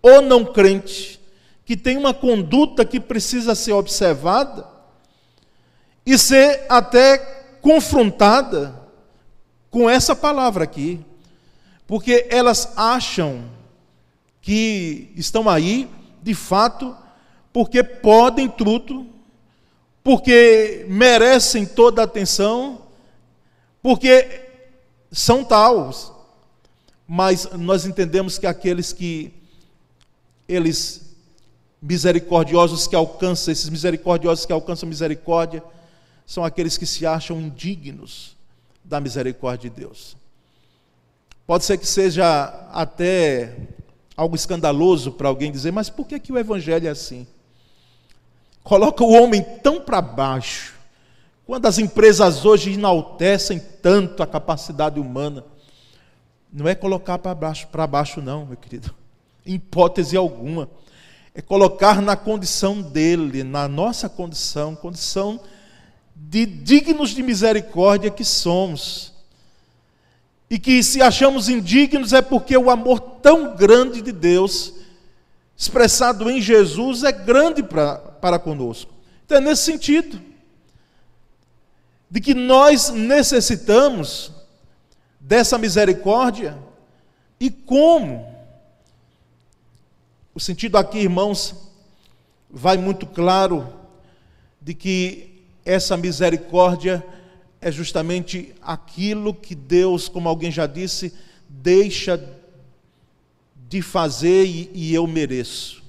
ou 0.00 0.22
não 0.22 0.44
crente, 0.44 1.18
que 1.64 1.76
tem 1.76 1.96
uma 1.96 2.14
conduta 2.14 2.84
que 2.84 3.00
precisa 3.00 3.56
ser 3.56 3.72
observada 3.72 4.64
e 6.06 6.16
ser 6.16 6.64
até 6.68 7.18
confrontada 7.60 8.80
com 9.68 9.90
essa 9.90 10.14
palavra 10.14 10.62
aqui, 10.62 11.04
porque 11.84 12.28
elas 12.30 12.74
acham 12.76 13.42
que 14.40 15.10
estão 15.16 15.48
aí, 15.48 15.90
de 16.22 16.32
fato, 16.32 16.96
porque 17.52 17.82
podem 17.82 18.48
tudo, 18.48 19.17
porque 20.08 20.86
merecem 20.88 21.66
toda 21.66 22.00
a 22.00 22.06
atenção, 22.06 22.80
porque 23.82 24.40
são 25.12 25.44
taus. 25.44 26.10
Mas 27.06 27.46
nós 27.52 27.84
entendemos 27.84 28.38
que 28.38 28.46
aqueles 28.46 28.90
que 28.90 29.34
eles 30.48 31.14
misericordiosos 31.82 32.86
que 32.86 32.96
alcançam, 32.96 33.52
esses 33.52 33.68
misericordiosos 33.68 34.46
que 34.46 34.52
alcançam 34.52 34.88
misericórdia, 34.88 35.62
são 36.24 36.42
aqueles 36.42 36.78
que 36.78 36.86
se 36.86 37.04
acham 37.04 37.38
indignos 37.38 38.34
da 38.82 39.02
misericórdia 39.02 39.68
de 39.68 39.78
Deus. 39.78 40.16
Pode 41.46 41.66
ser 41.66 41.76
que 41.76 41.86
seja 41.86 42.46
até 42.72 43.58
algo 44.16 44.34
escandaloso 44.34 45.12
para 45.12 45.28
alguém 45.28 45.52
dizer, 45.52 45.70
mas 45.70 45.90
por 45.90 46.06
que, 46.06 46.18
que 46.18 46.32
o 46.32 46.38
Evangelho 46.38 46.88
é 46.88 46.90
assim? 46.90 47.26
Coloca 48.68 49.02
o 49.02 49.12
homem 49.12 49.42
tão 49.62 49.80
para 49.80 50.02
baixo, 50.02 50.74
quando 51.46 51.64
as 51.64 51.78
empresas 51.78 52.44
hoje 52.44 52.74
enaltecem 52.74 53.58
tanto 53.80 54.22
a 54.22 54.26
capacidade 54.26 55.00
humana, 55.00 55.42
não 56.52 56.68
é 56.68 56.74
colocar 56.74 57.16
para 57.16 57.34
baixo, 57.34 57.66
para 57.68 57.86
baixo, 57.86 58.20
não, 58.20 58.44
meu 58.44 58.58
querido, 58.58 58.94
hipótese 59.46 60.18
alguma, 60.18 60.68
é 61.34 61.40
colocar 61.40 62.02
na 62.02 62.14
condição 62.14 62.82
dele, 62.82 63.42
na 63.42 63.66
nossa 63.66 64.06
condição, 64.06 64.76
condição 64.76 65.40
de 66.14 66.44
dignos 66.44 67.12
de 67.12 67.22
misericórdia 67.22 68.10
que 68.10 68.22
somos. 68.22 69.14
E 70.50 70.58
que 70.58 70.82
se 70.82 71.00
achamos 71.00 71.48
indignos 71.48 72.12
é 72.12 72.20
porque 72.20 72.54
o 72.54 72.68
amor 72.68 73.00
tão 73.00 73.56
grande 73.56 74.02
de 74.02 74.12
Deus, 74.12 74.74
expressado 75.56 76.30
em 76.30 76.38
Jesus, 76.38 77.02
é 77.02 77.12
grande 77.12 77.62
pra, 77.62 78.07
para 78.20 78.38
conosco. 78.38 78.92
Então 79.24 79.38
é 79.38 79.40
nesse 79.40 79.62
sentido, 79.64 80.20
de 82.10 82.20
que 82.20 82.34
nós 82.34 82.90
necessitamos 82.90 84.32
dessa 85.20 85.58
misericórdia 85.58 86.58
e 87.38 87.50
como. 87.50 88.36
O 90.34 90.40
sentido 90.40 90.78
aqui, 90.78 90.98
irmãos, 90.98 91.54
vai 92.48 92.76
muito 92.76 93.06
claro 93.06 93.72
de 94.60 94.72
que 94.72 95.44
essa 95.64 95.96
misericórdia 95.96 97.04
é 97.60 97.70
justamente 97.70 98.54
aquilo 98.62 99.34
que 99.34 99.54
Deus, 99.54 100.08
como 100.08 100.28
alguém 100.28 100.50
já 100.50 100.66
disse, 100.66 101.12
deixa 101.48 102.22
de 103.68 103.82
fazer 103.82 104.46
e, 104.46 104.70
e 104.72 104.94
eu 104.94 105.06
mereço. 105.06 105.82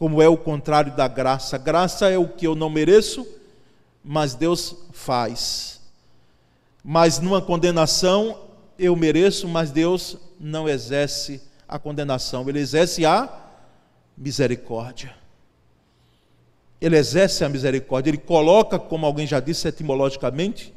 Como 0.00 0.22
é 0.22 0.26
o 0.26 0.36
contrário 0.38 0.96
da 0.96 1.06
graça. 1.06 1.58
Graça 1.58 2.08
é 2.08 2.16
o 2.16 2.26
que 2.26 2.46
eu 2.46 2.54
não 2.54 2.70
mereço, 2.70 3.26
mas 4.02 4.34
Deus 4.34 4.74
faz. 4.92 5.78
Mas 6.82 7.18
numa 7.18 7.42
condenação 7.42 8.40
eu 8.78 8.96
mereço, 8.96 9.46
mas 9.46 9.70
Deus 9.70 10.16
não 10.40 10.66
exerce 10.66 11.42
a 11.68 11.78
condenação, 11.78 12.48
ele 12.48 12.60
exerce 12.60 13.04
a 13.04 13.28
misericórdia. 14.16 15.14
Ele 16.80 16.96
exerce 16.96 17.44
a 17.44 17.48
misericórdia, 17.50 18.08
ele 18.08 18.16
coloca, 18.16 18.78
como 18.78 19.04
alguém 19.04 19.26
já 19.26 19.38
disse 19.38 19.68
etimologicamente, 19.68 20.72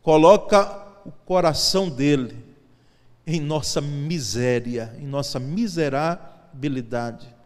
coloca 0.00 0.86
o 1.04 1.12
coração 1.12 1.90
dele 1.90 2.34
em 3.26 3.42
nossa 3.42 3.82
miséria, 3.82 4.96
em 4.98 5.06
nossa 5.06 5.38
miserabilidade, 5.38 7.36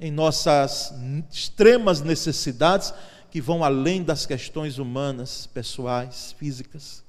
em 0.00 0.10
nossas 0.10 0.94
extremas 1.30 2.00
necessidades 2.00 2.94
que 3.30 3.40
vão 3.40 3.62
além 3.62 4.02
das 4.02 4.24
questões 4.24 4.78
humanas, 4.78 5.46
pessoais, 5.46 6.34
físicas. 6.38 7.04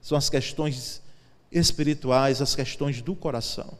São 0.00 0.18
as 0.18 0.28
questões 0.28 1.00
espirituais, 1.50 2.42
as 2.42 2.54
questões 2.54 3.00
do 3.00 3.14
coração. 3.14 3.78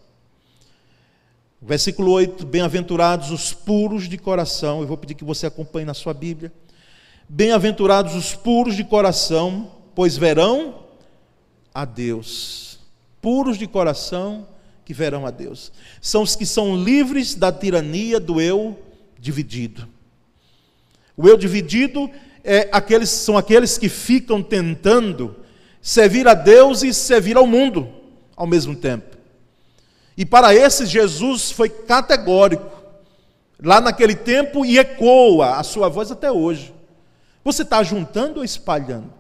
Versículo 1.61 2.12
8: 2.12 2.46
Bem-aventurados 2.46 3.31
os 3.31 3.53
puros 3.53 4.09
de 4.09 4.16
coração. 4.16 4.81
Eu 4.81 4.87
vou 4.87 4.96
pedir 4.96 5.14
que 5.14 5.25
você 5.25 5.46
acompanhe 5.46 5.85
na 5.85 5.94
sua 5.94 6.14
Bíblia. 6.14 6.53
Bem-aventurados 7.29 8.14
os 8.14 8.35
puros 8.35 8.77
de 8.77 8.85
coração, 8.85 9.72
pois 9.94 10.16
verão 10.16 10.85
a 11.75 11.85
Deus. 11.85 12.79
Puros 13.20 13.59
de 13.59 13.66
coração, 13.66 14.46
que 14.85 14.95
verão 14.95 15.27
a 15.27 15.31
Deus. 15.31 15.73
São 16.01 16.23
os 16.23 16.35
que 16.35 16.47
são 16.47 16.77
livres 16.77 17.35
da 17.35 17.53
tirania 17.53 18.18
do 18.18 18.40
eu 18.40 18.79
dividido. 19.18 19.88
O 21.16 21.29
eu 21.29 21.37
dividido 21.37 22.11
é 22.42 22.68
aqueles, 22.73 23.09
são 23.11 23.37
aqueles 23.37 23.79
que 23.79 23.88
ficam 23.88 24.42
tentando 24.42 25.37
servir 25.81 26.27
a 26.27 26.35
Deus 26.35 26.83
e 26.83 26.92
servir 26.92 27.37
ao 27.37 27.47
mundo 27.47 27.88
ao 28.37 28.47
mesmo 28.47 28.75
tempo. 28.75 29.16
E 30.16 30.27
para 30.27 30.55
esses, 30.55 30.90
Jesus 30.90 31.51
foi 31.51 31.68
categórico, 31.68 32.71
lá 33.62 33.81
naquele 33.81 34.14
tempo, 34.14 34.64
e 34.64 34.79
ecoa 34.79 35.57
a 35.57 35.62
sua 35.62 35.88
voz 35.88 36.11
até 36.11 36.31
hoje. 36.31 36.75
Você 37.45 37.62
está 37.62 37.83
juntando 37.83 38.38
ou 38.38 38.45
espalhando? 38.45 39.12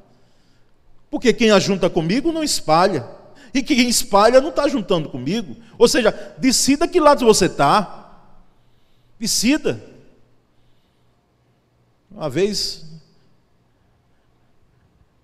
Porque 1.10 1.32
quem 1.32 1.50
ajunta 1.50 1.90
comigo 1.90 2.32
não 2.32 2.42
espalha. 2.42 3.06
E 3.54 3.62
quem 3.62 3.88
espalha 3.88 4.40
não 4.40 4.50
está 4.50 4.66
juntando 4.68 5.08
comigo. 5.08 5.56
Ou 5.78 5.86
seja, 5.86 6.10
decida 6.38 6.88
que 6.88 6.98
lado 6.98 7.24
você 7.24 7.46
está. 7.46 8.18
Decida. 9.18 9.82
Uma 12.10 12.28
vez, 12.28 12.84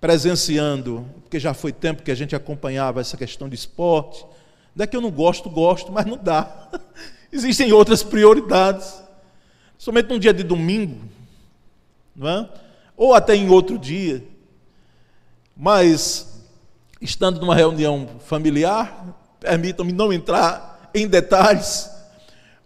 presenciando, 0.00 1.06
porque 1.22 1.38
já 1.38 1.52
foi 1.52 1.72
tempo 1.72 2.02
que 2.02 2.10
a 2.10 2.14
gente 2.14 2.34
acompanhava 2.34 3.00
essa 3.00 3.16
questão 3.16 3.48
de 3.48 3.54
esporte, 3.54 4.24
não 4.74 4.84
é 4.84 4.86
que 4.86 4.96
eu 4.96 5.00
não 5.00 5.10
gosto, 5.10 5.50
gosto, 5.50 5.92
mas 5.92 6.06
não 6.06 6.16
dá. 6.16 6.70
Existem 7.32 7.72
outras 7.72 8.02
prioridades. 8.02 9.02
Somente 9.76 10.08
num 10.08 10.18
dia 10.18 10.32
de 10.32 10.42
domingo, 10.42 11.00
não 12.16 12.28
é? 12.28 12.48
ou 12.98 13.14
até 13.14 13.36
em 13.36 13.48
outro 13.48 13.78
dia. 13.78 14.24
Mas, 15.56 16.27
estando 17.00 17.40
numa 17.40 17.54
reunião 17.54 18.08
familiar, 18.26 19.06
permitam-me 19.40 19.92
não 19.92 20.12
entrar 20.12 20.90
em 20.94 21.06
detalhes, 21.06 21.90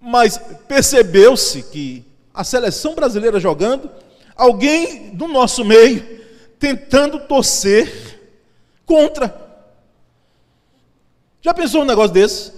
mas 0.00 0.38
percebeu-se 0.66 1.62
que 1.64 2.04
a 2.32 2.42
seleção 2.42 2.94
brasileira 2.94 3.38
jogando, 3.38 3.90
alguém 4.34 5.14
do 5.14 5.28
nosso 5.28 5.64
meio 5.64 6.20
tentando 6.58 7.20
torcer 7.20 8.20
contra. 8.86 9.40
Já 11.40 11.52
pensou 11.52 11.82
um 11.82 11.86
negócio 11.86 12.12
desse? 12.12 12.52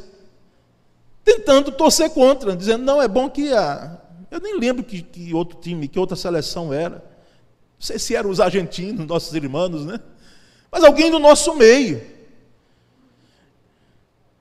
Tentando 1.24 1.72
torcer 1.72 2.10
contra, 2.10 2.54
dizendo, 2.54 2.84
não, 2.84 3.00
é 3.00 3.08
bom 3.08 3.30
que 3.30 3.52
a. 3.52 3.98
Eu 4.30 4.40
nem 4.40 4.58
lembro 4.58 4.84
que, 4.84 5.00
que 5.00 5.32
outro 5.32 5.58
time, 5.58 5.88
que 5.88 5.98
outra 5.98 6.16
seleção 6.16 6.72
era. 6.72 6.96
Não 6.96 7.80
sei 7.80 7.98
se 7.98 8.14
eram 8.14 8.30
os 8.30 8.40
argentinos, 8.40 9.06
nossos 9.06 9.32
irmãos, 9.34 9.86
né? 9.86 10.00
Mas 10.74 10.82
alguém 10.82 11.08
do 11.08 11.20
nosso 11.20 11.54
meio. 11.54 12.02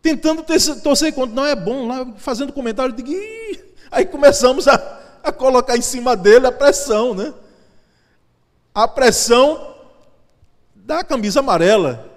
Tentando 0.01 0.43
torcer 0.81 1.13
contra, 1.13 1.35
não 1.35 1.45
é 1.45 1.55
bom, 1.55 1.85
lá 1.87 2.11
fazendo 2.17 2.51
comentário 2.51 2.95
que. 2.95 3.63
Aí 3.91 4.03
começamos 4.03 4.67
a, 4.67 4.73
a 5.23 5.31
colocar 5.31 5.77
em 5.77 5.81
cima 5.83 6.17
dele 6.17 6.47
a 6.47 6.51
pressão, 6.51 7.13
né? 7.13 7.31
a 8.73 8.87
pressão 8.87 9.75
da 10.73 11.03
camisa 11.03 11.41
amarela. 11.41 12.11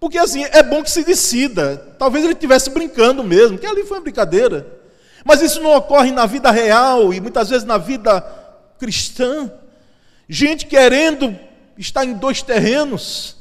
Porque 0.00 0.18
assim, 0.18 0.42
é 0.42 0.60
bom 0.60 0.82
que 0.82 0.90
se 0.90 1.04
decida. 1.04 1.94
Talvez 1.96 2.24
ele 2.24 2.34
estivesse 2.34 2.70
brincando 2.70 3.22
mesmo, 3.22 3.56
que 3.56 3.66
ali 3.66 3.84
foi 3.84 3.98
uma 3.98 4.02
brincadeira. 4.02 4.80
Mas 5.24 5.40
isso 5.40 5.60
não 5.60 5.76
ocorre 5.76 6.10
na 6.10 6.26
vida 6.26 6.50
real 6.50 7.14
e 7.14 7.20
muitas 7.20 7.50
vezes 7.50 7.64
na 7.64 7.78
vida 7.78 8.20
cristã. 8.80 9.48
Gente 10.28 10.66
querendo 10.66 11.38
estar 11.76 12.04
em 12.04 12.14
dois 12.14 12.42
terrenos. 12.42 13.36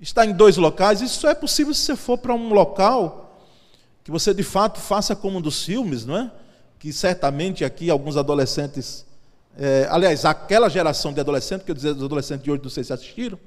Está 0.00 0.26
em 0.26 0.32
dois 0.32 0.56
locais, 0.56 1.00
isso 1.00 1.20
só 1.20 1.30
é 1.30 1.34
possível 1.34 1.72
se 1.72 1.82
você 1.82 1.96
for 1.96 2.18
para 2.18 2.34
um 2.34 2.52
local 2.52 3.22
que 4.04 4.10
você 4.10 4.34
de 4.34 4.42
fato 4.42 4.80
faça 4.80 5.14
como 5.14 5.38
um 5.38 5.40
dos 5.40 5.64
filmes, 5.64 6.04
não 6.04 6.16
é? 6.16 6.30
Que 6.78 6.92
certamente 6.92 7.64
aqui 7.64 7.88
alguns 7.88 8.16
adolescentes, 8.16 9.06
é, 9.56 9.86
aliás, 9.90 10.24
aquela 10.24 10.68
geração 10.68 11.12
de 11.12 11.20
adolescentes, 11.20 11.64
que 11.64 11.70
eu 11.70 11.74
dizer, 11.74 11.90
os 11.94 12.02
adolescentes 12.02 12.42
de 12.42 12.50
hoje, 12.50 12.62
não 12.62 12.70
sei 12.70 12.82
se 12.82 12.92
assistiram, 12.92 13.38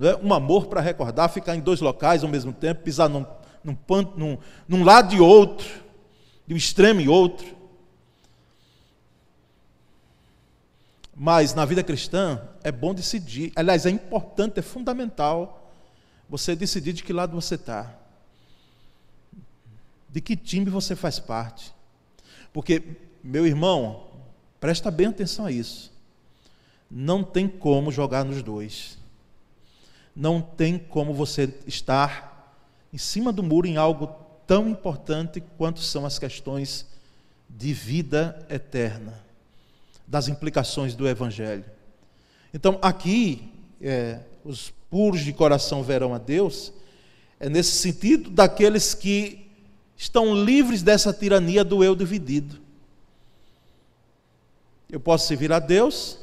é? 0.00 0.16
um 0.22 0.32
amor 0.32 0.66
para 0.66 0.80
recordar, 0.80 1.28
ficar 1.28 1.54
em 1.54 1.60
dois 1.60 1.80
locais 1.80 2.22
ao 2.22 2.30
mesmo 2.30 2.52
tempo, 2.52 2.82
pisar 2.82 3.08
num, 3.08 3.26
num, 3.62 3.76
num, 4.16 4.38
num 4.66 4.84
lado 4.84 5.14
e 5.14 5.20
outro, 5.20 5.68
de 6.46 6.54
um 6.54 6.56
extremo 6.56 7.00
e 7.00 7.08
outro. 7.08 7.46
Mas 11.14 11.54
na 11.54 11.64
vida 11.64 11.82
cristã 11.82 12.40
é 12.62 12.72
bom 12.72 12.94
decidir, 12.94 13.52
aliás, 13.54 13.84
é 13.86 13.90
importante, 13.90 14.58
é 14.58 14.62
fundamental 14.62 15.70
você 16.28 16.56
decidir 16.56 16.94
de 16.94 17.02
que 17.02 17.12
lado 17.12 17.38
você 17.38 17.56
está, 17.56 17.94
de 20.08 20.20
que 20.20 20.36
time 20.36 20.70
você 20.70 20.96
faz 20.96 21.18
parte. 21.18 21.72
Porque, 22.52 22.82
meu 23.22 23.46
irmão, 23.46 24.08
presta 24.60 24.90
bem 24.90 25.08
atenção 25.08 25.46
a 25.46 25.52
isso. 25.52 25.92
Não 26.90 27.24
tem 27.24 27.48
como 27.48 27.90
jogar 27.90 28.24
nos 28.24 28.42
dois. 28.42 28.98
Não 30.14 30.40
tem 30.40 30.78
como 30.78 31.14
você 31.14 31.52
estar 31.66 32.32
em 32.92 32.98
cima 32.98 33.32
do 33.32 33.42
muro 33.42 33.66
em 33.66 33.76
algo 33.78 34.08
tão 34.46 34.68
importante 34.68 35.42
quanto 35.56 35.80
são 35.80 36.04
as 36.04 36.18
questões 36.18 36.86
de 37.48 37.72
vida 37.72 38.46
eterna, 38.50 39.22
das 40.12 40.28
implicações 40.28 40.94
do 40.94 41.08
Evangelho. 41.08 41.64
Então, 42.52 42.78
aqui, 42.82 43.50
é, 43.80 44.20
os 44.44 44.70
puros 44.90 45.22
de 45.22 45.32
coração 45.32 45.82
verão 45.82 46.12
a 46.12 46.18
Deus, 46.18 46.70
é 47.40 47.48
nesse 47.48 47.78
sentido 47.78 48.28
daqueles 48.28 48.92
que 48.92 49.50
estão 49.96 50.44
livres 50.44 50.82
dessa 50.82 51.14
tirania 51.14 51.64
do 51.64 51.82
eu 51.82 51.96
dividido. 51.96 52.60
Eu 54.90 55.00
posso 55.00 55.26
servir 55.26 55.50
a 55.50 55.58
Deus, 55.58 56.18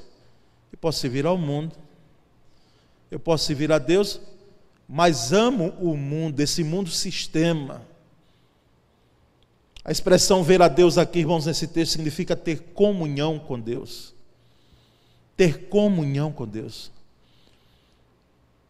eu 0.72 0.78
posso 0.78 1.00
servir 1.00 1.26
ao 1.26 1.36
mundo. 1.36 1.76
Eu 3.10 3.20
posso 3.20 3.46
servir 3.46 3.72
a 3.72 3.80
Deus, 3.80 4.22
mas 4.88 5.34
amo 5.34 5.74
o 5.82 5.98
mundo, 5.98 6.40
esse 6.40 6.64
mundo 6.64 6.92
sistema. 6.92 7.82
A 9.90 9.92
expressão 9.92 10.44
ver 10.44 10.62
a 10.62 10.68
Deus 10.68 11.00
aqui, 11.00 11.18
irmãos, 11.18 11.48
nesse 11.48 11.66
texto 11.66 11.94
significa 11.94 12.36
ter 12.36 12.60
comunhão 12.76 13.40
com 13.40 13.60
Deus. 13.60 14.14
Ter 15.36 15.68
comunhão 15.68 16.32
com 16.32 16.48
Deus. 16.48 16.92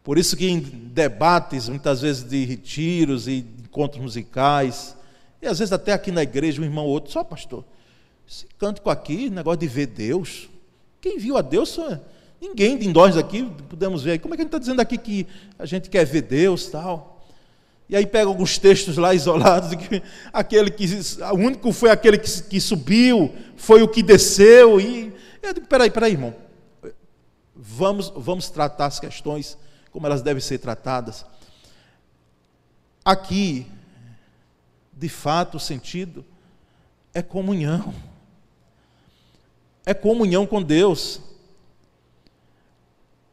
Por 0.02 0.16
isso 0.16 0.34
que 0.34 0.48
em 0.48 0.60
debates, 0.60 1.68
muitas 1.68 2.00
vezes 2.00 2.24
de 2.24 2.46
retiros 2.46 3.28
e 3.28 3.44
encontros 3.62 4.00
musicais, 4.00 4.96
e 5.42 5.46
às 5.46 5.58
vezes 5.58 5.74
até 5.74 5.92
aqui 5.92 6.10
na 6.10 6.22
igreja, 6.22 6.62
um 6.62 6.64
irmão 6.64 6.86
ou 6.86 6.90
outro, 6.90 7.12
só 7.12 7.22
pastor, 7.22 7.66
esse 8.26 8.46
cântico 8.58 8.88
aqui, 8.88 9.28
negócio 9.28 9.60
de 9.60 9.68
ver 9.68 9.88
Deus, 9.88 10.48
quem 11.02 11.18
viu 11.18 11.36
a 11.36 11.42
Deus, 11.42 11.78
ninguém 12.40 12.78
de 12.78 12.88
nós 12.88 13.18
aqui 13.18 13.44
podemos 13.68 14.02
ver. 14.02 14.20
Como 14.20 14.32
é 14.32 14.38
que 14.38 14.40
a 14.40 14.44
gente 14.44 14.54
está 14.54 14.58
dizendo 14.58 14.80
aqui 14.80 14.96
que 14.96 15.26
a 15.58 15.66
gente 15.66 15.90
quer 15.90 16.06
ver 16.06 16.22
Deus 16.22 16.68
tal? 16.68 17.19
E 17.90 17.96
aí 17.96 18.06
pega 18.06 18.28
alguns 18.28 18.56
textos 18.56 18.96
lá 18.96 19.12
isolados, 19.12 19.74
que 19.74 20.00
aquele 20.32 20.70
que, 20.70 20.86
o 21.32 21.34
único 21.34 21.72
foi 21.72 21.90
aquele 21.90 22.18
que, 22.18 22.42
que 22.44 22.60
subiu, 22.60 23.34
foi 23.56 23.82
o 23.82 23.88
que 23.88 24.00
desceu, 24.00 24.80
e 24.80 25.12
eu 25.42 25.52
digo, 25.52 25.66
peraí, 25.66 25.90
peraí, 25.90 26.12
irmão, 26.12 26.32
vamos, 27.52 28.12
vamos 28.14 28.48
tratar 28.48 28.86
as 28.86 29.00
questões 29.00 29.58
como 29.90 30.06
elas 30.06 30.22
devem 30.22 30.40
ser 30.40 30.58
tratadas. 30.58 31.26
Aqui, 33.04 33.66
de 34.92 35.08
fato, 35.08 35.56
o 35.56 35.60
sentido 35.60 36.24
é 37.12 37.20
comunhão. 37.20 37.92
É 39.84 39.92
comunhão 39.92 40.46
com 40.46 40.62
Deus. 40.62 41.20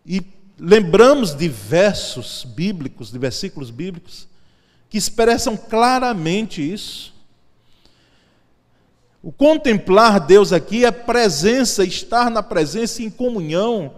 E 0.04 0.26
lembramos 0.58 1.36
de 1.36 1.48
versos 1.48 2.44
bíblicos, 2.44 3.12
de 3.12 3.20
versículos 3.20 3.70
bíblicos, 3.70 4.28
que 4.90 4.98
expressam 4.98 5.58
claramente 5.58 6.62
isso. 6.62 7.14
O 9.22 9.32
contemplar 9.32 10.20
Deus 10.20 10.54
aqui 10.54 10.86
é 10.86 10.92
presença, 10.92 11.84
estar 11.84 12.30
na 12.30 12.42
presença 12.42 13.02
em 13.04 13.10
comunhão 13.10 13.96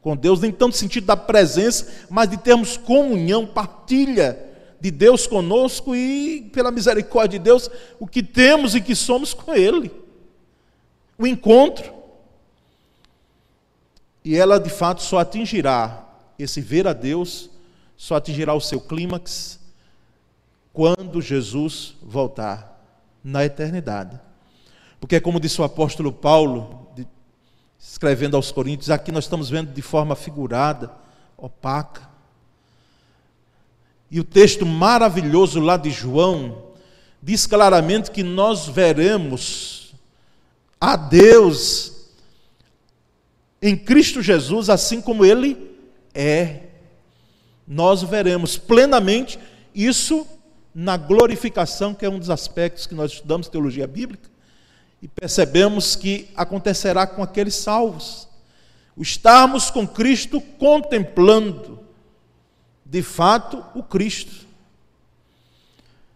com 0.00 0.16
Deus, 0.16 0.40
nem 0.40 0.52
tanto 0.52 0.76
sentido 0.76 1.04
da 1.04 1.16
presença, 1.16 2.06
mas 2.08 2.30
de 2.30 2.36
termos 2.36 2.76
comunhão, 2.76 3.44
partilha 3.44 4.38
de 4.80 4.90
Deus 4.90 5.26
conosco 5.26 5.96
e, 5.96 6.48
pela 6.52 6.70
misericórdia 6.70 7.38
de 7.38 7.44
Deus, 7.44 7.68
o 7.98 8.06
que 8.06 8.22
temos 8.22 8.74
e 8.74 8.80
que 8.80 8.94
somos 8.94 9.34
com 9.34 9.52
Ele. 9.52 9.90
O 11.18 11.26
encontro. 11.26 11.92
E 14.24 14.36
ela, 14.36 14.60
de 14.60 14.70
fato, 14.70 15.02
só 15.02 15.18
atingirá 15.18 16.06
esse 16.38 16.60
ver 16.60 16.86
a 16.86 16.92
Deus, 16.92 17.50
só 17.96 18.14
atingirá 18.14 18.54
o 18.54 18.60
seu 18.60 18.80
clímax 18.80 19.58
quando 20.76 21.22
Jesus 21.22 21.94
voltar 22.02 22.86
na 23.24 23.46
eternidade. 23.46 24.20
Porque, 25.00 25.18
como 25.18 25.40
disse 25.40 25.58
o 25.58 25.64
apóstolo 25.64 26.12
Paulo, 26.12 26.86
escrevendo 27.80 28.36
aos 28.36 28.52
Coríntios, 28.52 28.90
aqui 28.90 29.10
nós 29.10 29.24
estamos 29.24 29.48
vendo 29.48 29.72
de 29.72 29.80
forma 29.80 30.14
figurada, 30.14 30.92
opaca. 31.34 32.06
E 34.10 34.20
o 34.20 34.24
texto 34.24 34.66
maravilhoso 34.66 35.60
lá 35.60 35.78
de 35.78 35.88
João 35.88 36.64
diz 37.22 37.46
claramente 37.46 38.10
que 38.10 38.22
nós 38.22 38.68
veremos 38.68 39.94
a 40.78 40.94
Deus 40.94 42.10
em 43.62 43.74
Cristo 43.74 44.20
Jesus 44.20 44.68
assim 44.68 45.00
como 45.00 45.24
Ele 45.24 45.70
é. 46.12 46.64
Nós 47.66 48.02
veremos 48.02 48.58
plenamente 48.58 49.38
isso 49.74 50.35
na 50.78 50.98
glorificação, 50.98 51.94
que 51.94 52.04
é 52.04 52.10
um 52.10 52.18
dos 52.18 52.28
aspectos 52.28 52.86
que 52.86 52.94
nós 52.94 53.12
estudamos 53.12 53.48
teologia 53.48 53.86
bíblica 53.86 54.28
e 55.00 55.08
percebemos 55.08 55.96
que 55.96 56.28
acontecerá 56.36 57.06
com 57.06 57.22
aqueles 57.22 57.54
salvos. 57.54 58.28
O 58.94 59.00
estarmos 59.00 59.70
com 59.70 59.88
Cristo 59.88 60.38
contemplando, 60.38 61.80
de 62.84 63.02
fato, 63.02 63.64
o 63.74 63.82
Cristo. 63.82 64.44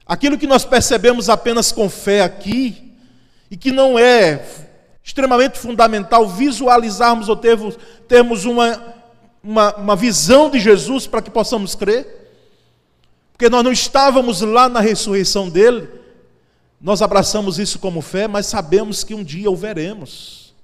Aquilo 0.05 0.37
que 0.37 0.46
nós 0.46 0.62
percebemos 0.62 1.31
apenas 1.31 1.73
com 1.73 1.88
fé 1.88 2.23
aqui, 2.23 2.92
e 3.51 3.57
que 3.57 3.73
não 3.73 3.99
é 3.99 4.44
extremamente 5.03 5.59
fundamental 5.59 6.29
visualizarmos 6.29 7.31
ou 7.31 7.37
termos, 7.37 7.79
termos 8.07 8.44
uma, 8.44 8.94
uma, 9.42 9.75
uma 9.77 9.96
visão 9.96 10.51
de 10.51 10.61
Jesus 10.61 11.07
para 11.07 11.23
que 11.23 11.31
possamos 11.31 11.75
crer, 11.75 12.19
porque 13.40 13.48
nós 13.48 13.64
não 13.64 13.72
estávamos 13.72 14.42
lá 14.42 14.68
na 14.68 14.81
ressurreição 14.81 15.48
dele, 15.48 15.88
nós 16.79 17.00
abraçamos 17.00 17.59
isso 17.59 17.79
como 17.79 18.03
fé, 18.03 18.29
mas 18.29 18.44
sabemos 18.44 19.03
que 19.03 19.14
um 19.14 19.24
dia 19.24 19.50
o 19.50 19.57
veremos. 19.57 20.55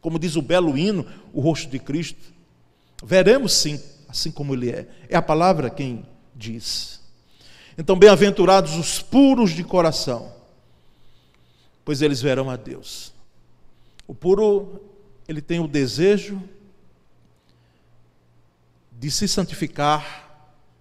Como 0.00 0.18
diz 0.18 0.34
o 0.34 0.42
belo 0.42 0.76
hino, 0.76 1.06
o 1.32 1.40
rosto 1.40 1.70
de 1.70 1.78
Cristo. 1.78 2.18
Veremos 3.04 3.52
sim, 3.52 3.80
assim 4.08 4.32
como 4.32 4.52
ele 4.52 4.68
é. 4.68 4.88
É 5.08 5.16
a 5.16 5.22
palavra 5.22 5.70
quem 5.70 6.04
diz. 6.34 7.00
Então, 7.78 7.96
bem-aventurados 7.96 8.74
os 8.74 9.00
puros 9.00 9.52
de 9.52 9.62
coração, 9.62 10.32
pois 11.84 12.02
eles 12.02 12.20
verão 12.20 12.50
a 12.50 12.56
Deus. 12.56 13.14
O 14.08 14.14
puro, 14.14 14.82
ele 15.28 15.40
tem 15.40 15.60
o 15.60 15.68
desejo 15.68 16.42
de 18.90 19.08
se 19.08 19.28
santificar 19.28 20.23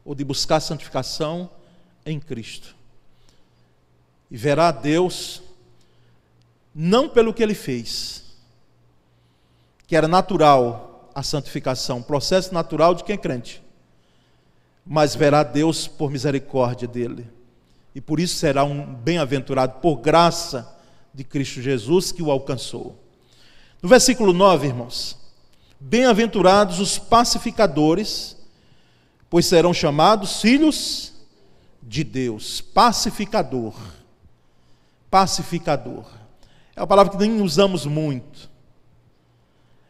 ou 0.03 0.13
de 0.13 0.23
buscar 0.23 0.59
santificação 0.59 1.49
em 2.05 2.19
Cristo 2.19 2.75
e 4.33 4.37
verá 4.37 4.69
a 4.69 4.71
Deus 4.71 5.43
não 6.73 7.07
pelo 7.07 7.31
que 7.31 7.43
ele 7.43 7.53
fez, 7.53 8.23
que 9.85 9.95
era 9.95 10.07
natural 10.07 11.11
a 11.13 11.21
santificação, 11.21 12.01
processo 12.01 12.51
natural 12.51 12.95
de 12.95 13.03
quem 13.03 13.13
é 13.13 13.17
crente, 13.17 13.61
mas 14.83 15.15
verá 15.15 15.43
Deus 15.43 15.87
por 15.87 16.09
misericórdia 16.09 16.87
dele. 16.87 17.29
E 17.93 18.01
por 18.01 18.19
isso 18.19 18.37
será 18.37 18.63
um 18.63 18.91
bem-aventurado, 18.91 19.79
por 19.79 19.97
graça 19.97 20.75
de 21.13 21.23
Cristo 21.23 21.61
Jesus 21.61 22.11
que 22.11 22.23
o 22.23 22.31
alcançou. 22.31 22.97
No 23.83 23.87
versículo 23.87 24.33
9, 24.33 24.65
irmãos, 24.65 25.15
bem-aventurados 25.79 26.79
os 26.79 26.97
pacificadores, 26.97 28.35
pois 29.33 29.47
serão 29.47 29.73
chamados 29.73 30.41
filhos 30.41 31.11
de 31.81 32.03
Deus. 32.03 32.61
Pacificador. 32.61 33.73
Pacificador. 35.09 36.05
É 36.75 36.81
uma 36.81 36.85
palavra 36.85 37.11
que 37.11 37.17
nem 37.17 37.41
usamos 37.41 37.87
muito. 37.87 38.47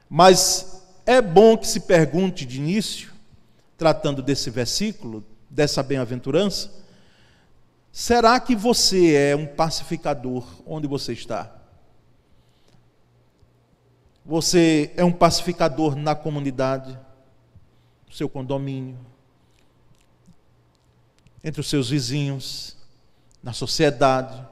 Mas 0.09 0.81
é 1.05 1.21
bom 1.21 1.57
que 1.57 1.67
se 1.67 1.81
pergunte 1.81 2.45
de 2.45 2.57
início, 2.57 3.11
tratando 3.77 4.21
desse 4.21 4.49
versículo, 4.49 5.21
dessa 5.49 5.83
bem-aventurança, 5.83 6.71
será 7.91 8.39
que 8.39 8.55
você 8.55 9.13
é 9.13 9.35
um 9.35 9.45
pacificador 9.45 10.47
onde 10.65 10.87
você 10.87 11.11
está? 11.11 11.53
Você 14.25 14.93
é 14.95 15.03
um 15.03 15.11
pacificador 15.11 15.97
na 15.97 16.15
comunidade, 16.15 16.97
no 18.07 18.13
seu 18.13 18.29
condomínio, 18.29 19.11
entre 21.43 21.59
os 21.59 21.67
seus 21.67 21.89
vizinhos, 21.89 22.77
na 23.41 23.51
sociedade, 23.51 24.47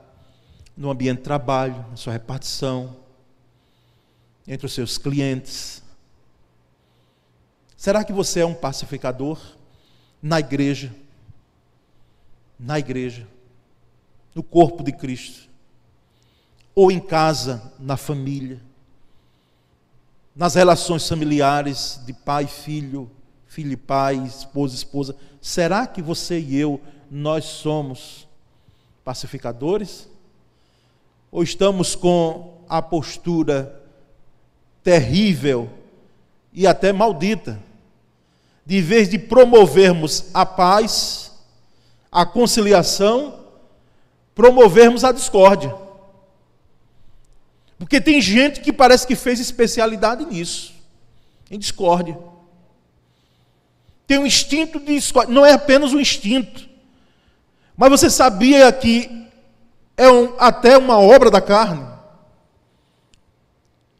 no 0.76 0.90
ambiente 0.90 1.20
de 1.20 1.24
trabalho, 1.24 1.86
na 1.90 1.96
sua 1.96 2.14
repartição, 2.14 2.98
entre 4.48 4.66
os 4.66 4.74
seus 4.74 4.98
clientes. 4.98 5.82
Será 7.78 8.04
que 8.04 8.12
você 8.12 8.42
é 8.42 8.46
um 8.46 8.54
pacificador 8.54 9.40
na 10.22 10.40
igreja? 10.40 10.94
Na 12.60 12.78
igreja, 12.78 13.28
no 14.36 14.44
corpo 14.44 14.84
de 14.84 14.92
Cristo, 14.92 15.50
ou 16.76 16.92
em 16.92 17.00
casa, 17.00 17.74
na 17.80 17.98
família, 17.98 18.62
nas 20.36 20.56
relações 20.56 21.08
familiares 21.08 22.00
de 22.06 22.14
pai 22.14 22.44
e 22.44 22.48
filho, 22.48 23.10
filho 23.52 23.74
e 23.74 23.76
pai, 23.76 24.16
esposa 24.16 24.74
esposa. 24.74 25.14
Será 25.42 25.86
que 25.86 26.02
você 26.02 26.40
e 26.40 26.56
eu, 26.56 26.80
nós 27.12 27.44
somos 27.44 28.26
pacificadores? 29.04 30.08
Ou 31.30 31.44
estamos 31.44 31.94
com 31.94 32.64
a 32.70 32.82
postura 32.82 33.78
terrível 34.82 35.70
e 36.54 36.66
até 36.66 36.94
maldita, 36.94 37.62
de 38.66 38.82
vez 38.82 39.10
de 39.10 39.20
promovermos 39.20 40.34
a 40.34 40.46
paz, 40.46 41.34
a 42.10 42.26
conciliação, 42.26 43.38
promovermos 44.34 45.04
a 45.04 45.12
discórdia. 45.12 45.76
Porque 47.78 48.00
tem 48.00 48.22
gente 48.22 48.62
que 48.62 48.72
parece 48.72 49.06
que 49.06 49.16
fez 49.16 49.42
especialidade 49.42 50.24
nisso, 50.24 50.74
em 51.50 51.60
discórdia. 51.60 52.31
Tem 54.12 54.20
um 54.20 54.26
instinto 54.26 54.78
de 54.78 54.96
discórdia, 54.96 55.34
não 55.34 55.46
é 55.46 55.54
apenas 55.54 55.94
um 55.94 56.00
instinto. 56.02 56.68
Mas 57.78 57.90
você 57.92 58.10
sabia 58.10 58.70
que 58.74 59.10
é 59.96 60.12
um, 60.12 60.34
até 60.38 60.78
uma 60.78 61.00
obra 61.00 61.32
da 61.32 61.40
carne. 61.40 61.88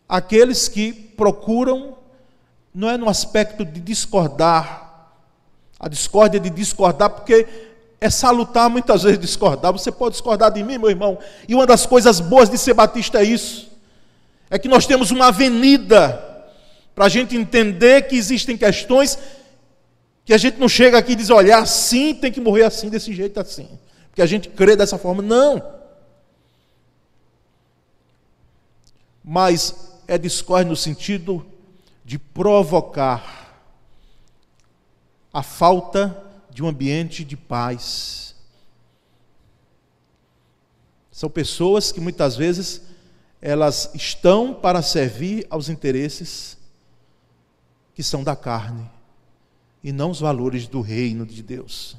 Aqueles 0.10 0.68
que 0.68 0.92
procuram, 0.92 1.96
não 2.76 2.90
é 2.90 2.98
no 2.98 3.08
aspecto 3.08 3.64
de 3.64 3.80
discordar, 3.80 5.14
a 5.80 5.88
discórdia 5.88 6.42
de 6.42 6.50
discordar, 6.50 7.12
porque 7.12 7.48
é 8.02 8.10
salutar 8.10 8.70
muitas 8.70 9.04
vezes 9.04 9.18
discordar. 9.18 9.72
Você 9.72 9.94
pode 9.94 10.16
discordar 10.16 10.52
de 10.52 10.62
mim, 10.62 10.78
meu 10.78 10.90
irmão. 10.90 11.18
E 11.48 11.56
uma 11.56 11.66
das 11.66 11.86
coisas 11.86 12.20
boas 12.20 12.50
de 12.50 12.58
ser 12.58 12.74
batista 12.74 13.22
é 13.22 13.24
isso: 13.24 13.72
é 14.50 14.60
que 14.60 14.68
nós 14.68 14.86
temos 14.86 15.10
uma 15.10 15.28
avenida 15.28 16.22
para 16.94 17.06
a 17.06 17.10
gente 17.10 17.38
entender 17.38 18.10
que 18.10 18.18
existem 18.18 18.58
questões 18.58 19.18
que 20.26 20.34
a 20.34 20.38
gente 20.38 20.58
não 20.58 20.70
chega 20.70 20.98
aqui 20.98 21.14
e 21.14 21.16
diz, 21.16 21.30
olha, 21.30 21.58
assim 21.58 22.14
tem 22.14 22.32
que 22.32 22.40
morrer 22.40 22.64
assim, 22.64 22.90
desse 22.90 23.14
jeito 23.14 23.40
assim. 23.40 23.68
Porque 24.10 24.22
a 24.22 24.26
gente 24.26 24.50
crê 24.50 24.76
dessa 24.76 24.98
forma. 24.98 25.22
Não. 25.22 25.82
mas 29.24 30.00
é 30.08 30.18
discórdia 30.18 30.70
no 30.70 30.76
sentido 30.76 31.46
de 32.04 32.18
provocar 32.18 33.70
a 35.34 35.44
falta 35.44 36.22
de 36.50 36.62
um 36.62 36.68
ambiente 36.68 37.24
de 37.24 37.38
paz. 37.38 38.36
São 41.12 41.30
pessoas 41.30 41.92
que 41.92 42.02
muitas 42.02 42.36
vezes 42.36 42.82
elas 43.42 43.92
estão 43.94 44.54
para 44.54 44.82
servir 44.82 45.46
aos 45.50 45.70
interesses 45.70 46.58
que 47.94 48.04
são 48.04 48.24
da 48.24 48.36
carne 48.36 48.90
e 49.84 49.92
não 49.92 50.12
os 50.12 50.20
valores 50.20 50.68
do 50.68 50.82
reino 50.82 51.26
de 51.26 51.42
Deus. 51.42 51.98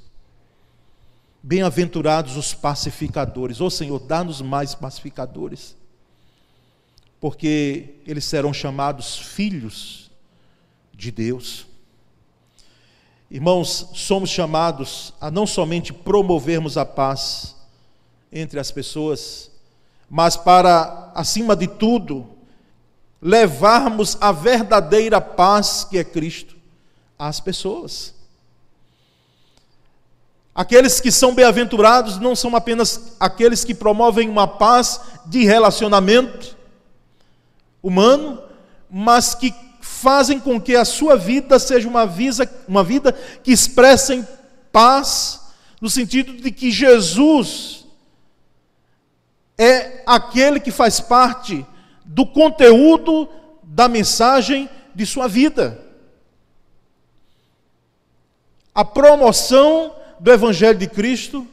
Bem-aventurados 1.42 2.37
os 2.37 2.55
pacificadores. 2.55 3.61
Ô 3.61 3.66
oh, 3.66 3.71
Senhor, 3.71 3.99
dá-nos 3.99 4.40
mais 4.40 4.75
pacificadores 4.75 5.77
porque 7.23 8.01
eles 8.05 8.25
serão 8.25 8.53
chamados 8.53 9.16
filhos 9.16 10.11
de 10.92 11.12
Deus. 11.12 11.68
Irmãos, 13.31 13.90
somos 13.95 14.29
chamados 14.29 15.14
a 15.21 15.31
não 15.31 15.47
somente 15.47 15.92
promovermos 15.92 16.77
a 16.77 16.85
paz 16.85 17.55
entre 18.33 18.59
as 18.59 18.73
pessoas, 18.73 19.53
mas 20.11 20.37
para, 20.37 21.12
acima 21.14 21.55
de 21.55 21.68
tudo, 21.68 22.29
levarmos 23.21 24.18
a 24.21 24.33
verdadeira 24.33 25.21
paz 25.21 25.85
que 25.85 25.99
é 25.99 26.03
Cristo 26.03 26.51
às 27.18 27.40
pessoas. 27.40 28.14
Aqueles 30.55 31.01
que 31.01 31.11
são 31.11 31.35
bem-aventurados 31.35 32.18
não 32.18 32.37
são 32.37 32.55
apenas 32.55 33.14
aqueles 33.18 33.64
que 33.64 33.75
promovem 33.75 34.29
uma 34.29 34.46
paz 34.46 35.01
de 35.25 35.44
relacionamento, 35.44 36.57
humano, 37.83 38.42
mas 38.90 39.35
que 39.35 39.55
fazem 39.81 40.38
com 40.38 40.61
que 40.61 40.77
a 40.77 40.85
sua 40.85 41.16
vida 41.16 41.59
seja 41.59 41.88
uma, 41.88 42.07
visa, 42.07 42.48
uma 42.68 42.85
vida 42.85 43.12
que 43.42 43.51
expressa 43.51 44.29
paz, 44.70 45.40
no 45.81 45.88
sentido 45.88 46.35
de 46.35 46.53
que 46.53 46.70
Jesus 46.70 47.85
é 49.57 50.03
aquele 50.07 50.61
que 50.61 50.70
faz 50.70 51.01
parte 51.01 51.66
do 52.05 52.27
conteúdo 52.27 53.29
da 53.62 53.88
mensagem 53.88 54.68
de 54.94 55.07
sua 55.07 55.27
vida. 55.27 55.81
A 58.74 58.85
promoção 58.85 59.94
do 60.18 60.30
Evangelho 60.30 60.78
de 60.78 60.87
Cristo, 60.87 61.46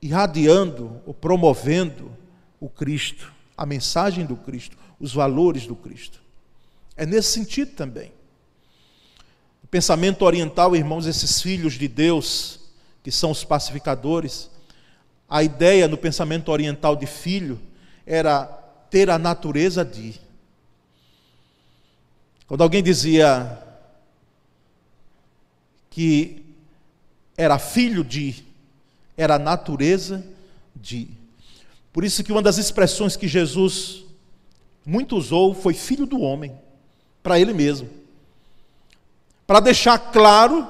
irradiando 0.00 1.00
ou 1.06 1.12
promovendo 1.12 2.10
o 2.60 2.68
Cristo 2.68 3.34
a 3.56 3.64
mensagem 3.64 4.26
do 4.26 4.36
Cristo, 4.36 4.76
os 5.00 5.12
valores 5.12 5.66
do 5.66 5.76
Cristo. 5.76 6.20
É 6.96 7.06
nesse 7.06 7.32
sentido 7.32 7.72
também. 7.72 8.12
O 9.62 9.66
pensamento 9.66 10.22
oriental, 10.24 10.74
irmãos, 10.76 11.06
esses 11.06 11.40
filhos 11.40 11.74
de 11.74 11.88
Deus, 11.88 12.60
que 13.02 13.10
são 13.10 13.30
os 13.30 13.44
pacificadores, 13.44 14.50
a 15.28 15.42
ideia 15.42 15.88
no 15.88 15.96
pensamento 15.96 16.50
oriental 16.50 16.94
de 16.94 17.06
filho 17.06 17.60
era 18.06 18.44
ter 18.90 19.10
a 19.10 19.18
natureza 19.18 19.84
de. 19.84 20.20
Quando 22.46 22.62
alguém 22.62 22.82
dizia 22.82 23.58
que 25.94 26.42
era 27.36 27.56
filho 27.56 28.02
de, 28.02 28.44
era 29.16 29.38
natureza 29.38 30.26
de. 30.74 31.06
Por 31.92 32.02
isso 32.02 32.24
que 32.24 32.32
uma 32.32 32.42
das 32.42 32.58
expressões 32.58 33.14
que 33.14 33.28
Jesus 33.28 34.04
muito 34.84 35.16
usou 35.16 35.54
foi 35.54 35.72
filho 35.72 36.04
do 36.04 36.20
homem, 36.20 36.52
para 37.22 37.38
ele 37.38 37.52
mesmo. 37.52 37.88
Para 39.46 39.60
deixar 39.60 39.96
claro 39.96 40.66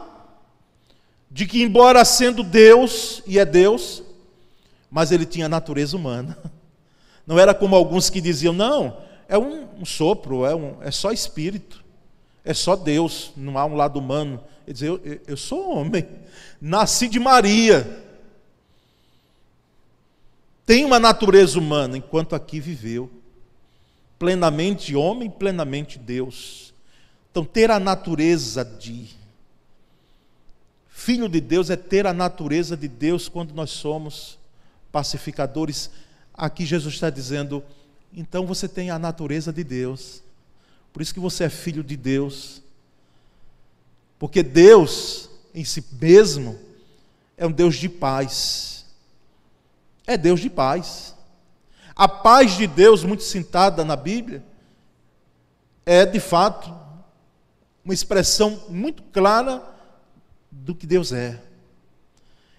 de 1.30 1.46
que 1.46 1.62
embora 1.62 2.04
sendo 2.04 2.42
Deus 2.42 3.22
e 3.26 3.38
é 3.38 3.46
Deus, 3.46 4.02
mas 4.90 5.10
ele 5.10 5.24
tinha 5.24 5.48
natureza 5.48 5.96
humana. 5.96 6.36
Não 7.26 7.38
era 7.38 7.54
como 7.54 7.74
alguns 7.74 8.10
que 8.10 8.20
diziam, 8.20 8.52
não, 8.52 8.98
é 9.26 9.38
um, 9.38 9.80
um 9.80 9.84
sopro, 9.86 10.44
é, 10.44 10.54
um, 10.54 10.82
é 10.82 10.90
só 10.90 11.10
espírito, 11.10 11.82
é 12.44 12.52
só 12.52 12.76
Deus, 12.76 13.32
não 13.36 13.56
há 13.58 13.64
um 13.64 13.74
lado 13.74 13.98
humano. 13.98 14.42
Ele 14.66 14.74
dizia, 14.74 14.88
eu, 14.88 15.20
eu 15.26 15.36
sou 15.36 15.70
homem, 15.70 16.06
nasci 16.60 17.08
de 17.08 17.18
Maria, 17.18 18.04
tem 20.66 20.84
uma 20.84 20.98
natureza 20.98 21.58
humana, 21.58 21.96
enquanto 21.96 22.34
aqui 22.34 22.60
viveu. 22.60 23.10
Plenamente 24.18 24.94
homem, 24.94 25.28
plenamente 25.28 25.98
Deus. 25.98 26.72
Então, 27.30 27.44
ter 27.44 27.70
a 27.70 27.78
natureza 27.78 28.64
de. 28.64 29.08
Filho 30.88 31.28
de 31.28 31.40
Deus 31.40 31.68
é 31.68 31.76
ter 31.76 32.06
a 32.06 32.14
natureza 32.14 32.76
de 32.76 32.88
Deus 32.88 33.28
quando 33.28 33.52
nós 33.52 33.70
somos 33.70 34.38
pacificadores 34.90 35.90
aqui 36.32 36.64
Jesus 36.66 36.94
está 36.94 37.10
dizendo: 37.10 37.62
então 38.12 38.46
você 38.46 38.68
tem 38.68 38.90
a 38.90 38.98
natureza 38.98 39.52
de 39.52 39.62
Deus, 39.62 40.22
por 40.94 41.02
isso 41.02 41.12
que 41.12 41.18
você 41.18 41.42
é 41.42 41.48
filho 41.48 41.82
de 41.82 41.96
Deus, 41.96 42.62
porque 44.16 44.44
Deus 44.44 45.28
em 45.52 45.64
si 45.64 45.84
mesmo 46.00 46.56
é 47.36 47.44
um 47.44 47.50
Deus 47.50 47.74
de 47.74 47.88
paz, 47.88 48.86
é 50.06 50.16
Deus 50.16 50.38
de 50.38 50.48
paz. 50.48 51.12
A 51.96 52.06
paz 52.06 52.56
de 52.56 52.68
Deus, 52.68 53.02
muito 53.02 53.24
citada 53.24 53.84
na 53.84 53.96
Bíblia, 53.96 54.44
é 55.84 56.06
de 56.06 56.20
fato 56.20 56.72
uma 57.84 57.92
expressão 57.92 58.62
muito 58.68 59.02
clara 59.02 59.62
do 60.48 60.76
que 60.76 60.86
Deus 60.86 61.12
é. 61.12 61.42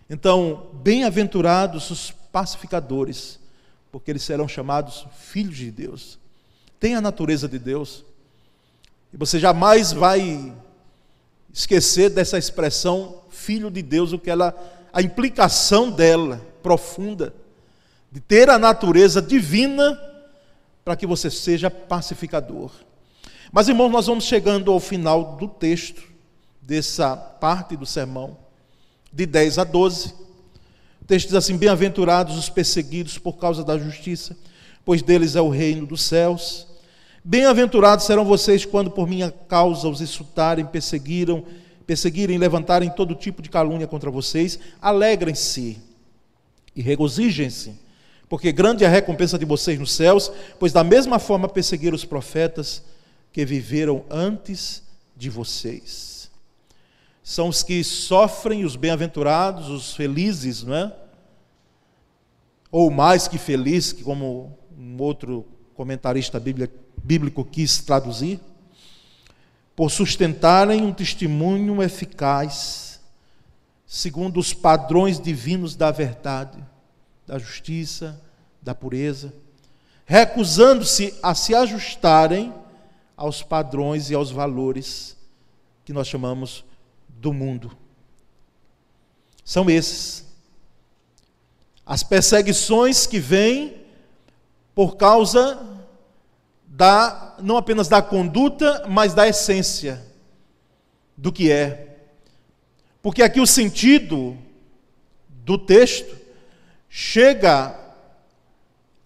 Então, 0.09 0.71
bem-aventurados 0.73 1.89
os 1.89 2.11
pacificadores, 2.11 3.39
porque 3.93 4.11
eles 4.11 4.23
serão 4.23 4.45
chamados 4.45 5.07
filhos 5.17 5.55
de 5.55 5.71
Deus. 5.71 6.19
Tem 6.81 6.95
a 6.95 7.01
natureza 7.01 7.47
de 7.47 7.57
Deus. 7.57 8.03
E 9.15 9.17
você 9.17 9.39
jamais 9.39 9.93
vai 9.93 10.53
esquecer 11.53 12.09
dessa 12.09 12.37
expressão 12.37 13.21
filho 13.29 13.71
de 13.71 13.81
Deus, 13.81 14.11
o 14.11 14.19
que 14.19 14.29
ela 14.29 14.53
a 14.91 15.01
implicação 15.01 15.89
dela 15.89 16.41
profunda 16.61 17.33
de 18.11 18.19
ter 18.19 18.49
a 18.49 18.59
natureza 18.59 19.21
divina 19.21 19.97
para 20.83 20.97
que 20.97 21.07
você 21.07 21.29
seja 21.29 21.71
pacificador. 21.71 22.71
Mas 23.53 23.69
irmãos, 23.69 23.89
nós 23.89 24.07
vamos 24.07 24.25
chegando 24.25 24.69
ao 24.69 24.81
final 24.81 25.37
do 25.37 25.47
texto 25.47 26.03
dessa 26.61 27.15
parte 27.15 27.77
do 27.77 27.85
sermão 27.85 28.37
de 29.13 29.25
10 29.25 29.59
a 29.59 29.63
12. 29.63 30.13
O 31.01 31.05
texto 31.05 31.27
diz 31.27 31.35
assim: 31.35 31.55
Bem-aventurados 31.55 32.37
os 32.37 32.49
perseguidos 32.49 33.17
por 33.17 33.37
causa 33.37 33.63
da 33.63 33.77
justiça, 33.77 34.35
pois 34.83 35.01
deles 35.01 35.37
é 35.37 35.41
o 35.41 35.47
reino 35.47 35.85
dos 35.85 36.01
céus. 36.01 36.74
Bem-aventurados 37.25 38.05
serão 38.05 38.23
vocês 38.23 38.65
quando 38.65 38.91
por 38.91 39.07
minha 39.07 39.31
causa 39.31 39.89
os 39.89 39.99
insultarem, 39.99 40.65
perseguiram, 40.65 41.43
perseguirem, 41.87 42.37
levantarem 42.37 42.89
todo 42.89 43.15
tipo 43.15 43.41
de 43.41 43.49
calúnia 43.49 43.87
contra 43.87 44.11
vocês. 44.11 44.59
Alegrem-se 44.79 45.79
e 46.75 46.81
regozijem-se, 46.81 47.73
porque 48.29 48.51
grande 48.51 48.83
é 48.83 48.87
a 48.87 48.91
recompensa 48.91 49.39
de 49.39 49.45
vocês 49.45 49.79
nos 49.79 49.91
céus, 49.91 50.31
pois 50.59 50.71
da 50.71 50.83
mesma 50.83 51.17
forma 51.17 51.49
perseguiram 51.49 51.95
os 51.95 52.05
profetas 52.05 52.83
que 53.33 53.43
viveram 53.43 54.03
antes 54.11 54.83
de 55.17 55.29
vocês 55.29 56.15
são 57.25 57.47
os 57.47 57.63
que 57.63 57.83
sofrem, 57.83 58.63
os 58.63 58.75
bem-aventurados, 58.75 59.67
os 59.67 59.95
felizes, 59.95 60.61
não 60.61 60.75
é? 60.75 60.95
Ou 62.71 62.91
mais 62.91 63.27
que 63.27 63.39
feliz, 63.39 63.91
como 63.91 64.55
um 64.77 65.01
outro 65.01 65.43
comentarista 65.73 66.39
bíblico 67.05 67.45
quis 67.45 67.77
traduzir, 67.79 68.39
por 69.75 69.91
sustentarem 69.91 70.83
um 70.83 70.91
testemunho 70.91 71.83
eficaz, 71.83 72.99
segundo 73.85 74.39
os 74.39 74.53
padrões 74.53 75.19
divinos 75.19 75.75
da 75.75 75.91
verdade, 75.91 76.57
da 77.27 77.37
justiça, 77.37 78.19
da 78.61 78.73
pureza, 78.73 79.31
recusando-se 80.05 81.13
a 81.21 81.35
se 81.35 81.53
ajustarem 81.53 82.51
aos 83.15 83.43
padrões 83.43 84.09
e 84.09 84.15
aos 84.15 84.31
valores 84.31 85.15
que 85.83 85.93
nós 85.93 86.07
chamamos 86.07 86.65
do 87.07 87.31
mundo. 87.31 87.71
São 89.43 89.69
esses. 89.69 90.25
As 91.85 92.01
perseguições 92.01 93.05
que 93.05 93.19
vêm 93.19 93.85
por 94.73 94.97
causa 94.97 95.74
da 96.75 97.35
não 97.39 97.55
apenas 97.55 97.87
da 97.87 98.01
conduta, 98.01 98.85
mas 98.89 99.13
da 99.13 99.25
essência 99.25 100.05
do 101.15 101.31
que 101.31 101.49
é. 101.49 101.99
Porque 103.01 103.23
aqui 103.23 103.39
o 103.39 103.47
sentido 103.47 104.37
do 105.29 105.57
texto 105.57 106.17
chega 106.89 107.79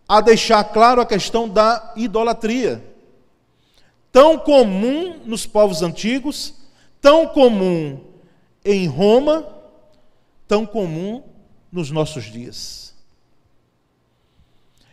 a 0.07 0.19
deixar 0.19 0.63
claro 0.63 0.99
a 0.99 1.05
questão 1.05 1.47
da 1.47 1.93
idolatria, 1.95 2.83
tão 4.11 4.39
comum 4.39 5.19
nos 5.23 5.45
povos 5.45 5.83
antigos, 5.83 6.55
tão 6.99 7.27
comum 7.27 8.03
em 8.65 8.87
Roma, 8.87 9.47
tão 10.47 10.65
comum 10.65 11.23
nos 11.71 11.91
nossos 11.91 12.23
dias. 12.23 12.95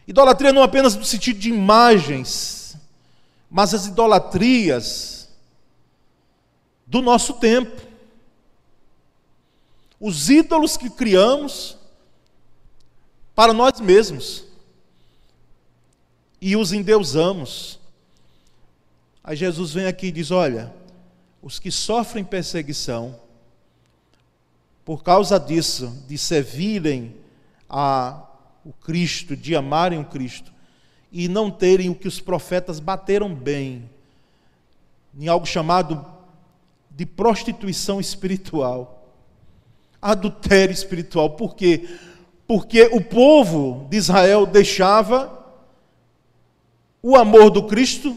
Idolatria 0.06 0.52
não 0.52 0.62
apenas 0.62 0.94
no 0.94 1.04
sentido 1.04 1.38
de 1.38 1.48
imagens, 1.48 2.55
mas 3.50 3.74
as 3.74 3.86
idolatrias 3.86 5.28
do 6.86 7.02
nosso 7.02 7.34
tempo. 7.34 7.82
Os 9.98 10.28
ídolos 10.28 10.76
que 10.76 10.90
criamos 10.90 11.76
para 13.34 13.52
nós 13.52 13.80
mesmos 13.80 14.44
e 16.40 16.56
os 16.56 16.72
endeusamos. 16.72 17.80
Aí 19.24 19.36
Jesus 19.36 19.72
vem 19.72 19.86
aqui 19.86 20.06
e 20.06 20.12
diz: 20.12 20.30
Olha, 20.30 20.72
os 21.42 21.58
que 21.58 21.70
sofrem 21.70 22.24
perseguição, 22.24 23.18
por 24.84 25.02
causa 25.02 25.40
disso, 25.40 26.04
de 26.06 26.16
servirem 26.16 27.16
a 27.68 28.22
o 28.64 28.72
Cristo, 28.72 29.36
de 29.36 29.54
amarem 29.54 30.00
o 30.00 30.04
Cristo, 30.04 30.52
e 31.18 31.28
não 31.28 31.50
terem 31.50 31.88
o 31.88 31.94
que 31.94 32.06
os 32.06 32.20
profetas 32.20 32.78
bateram 32.78 33.34
bem, 33.34 33.88
em 35.18 35.28
algo 35.28 35.46
chamado 35.46 36.04
de 36.90 37.06
prostituição 37.06 37.98
espiritual, 37.98 39.08
adultério 40.00 40.74
espiritual. 40.74 41.30
Por 41.30 41.56
quê? 41.56 41.88
Porque 42.46 42.82
o 42.92 43.00
povo 43.00 43.86
de 43.88 43.96
Israel 43.96 44.44
deixava 44.44 45.32
o 47.02 47.16
amor 47.16 47.48
do 47.48 47.66
Cristo 47.66 48.14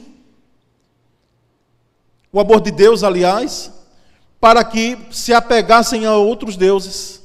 o 2.31 2.39
amor 2.39 2.61
de 2.61 2.69
Deus, 2.69 3.03
aliás, 3.03 3.71
para 4.39 4.63
que 4.63 4.97
se 5.09 5.33
apegassem 5.33 6.05
a 6.05 6.15
outros 6.15 6.55
deuses. 6.55 7.23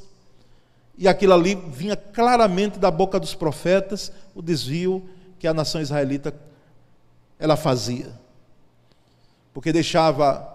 E 0.97 1.07
aquilo 1.07 1.35
ali 1.35 1.55
vinha 1.55 1.95
claramente 1.95 2.79
da 2.79 2.91
boca 2.91 3.21
dos 3.21 3.35
profetas, 3.35 4.11
o 4.35 4.41
desvio 4.41 5.07
que 5.45 5.49
a 5.49 5.53
nação 5.53 5.83
israelita 5.83 6.35
ela 7.39 7.55
fazia. 7.55 8.19
Porque 9.53 9.75
deixava 9.75 10.51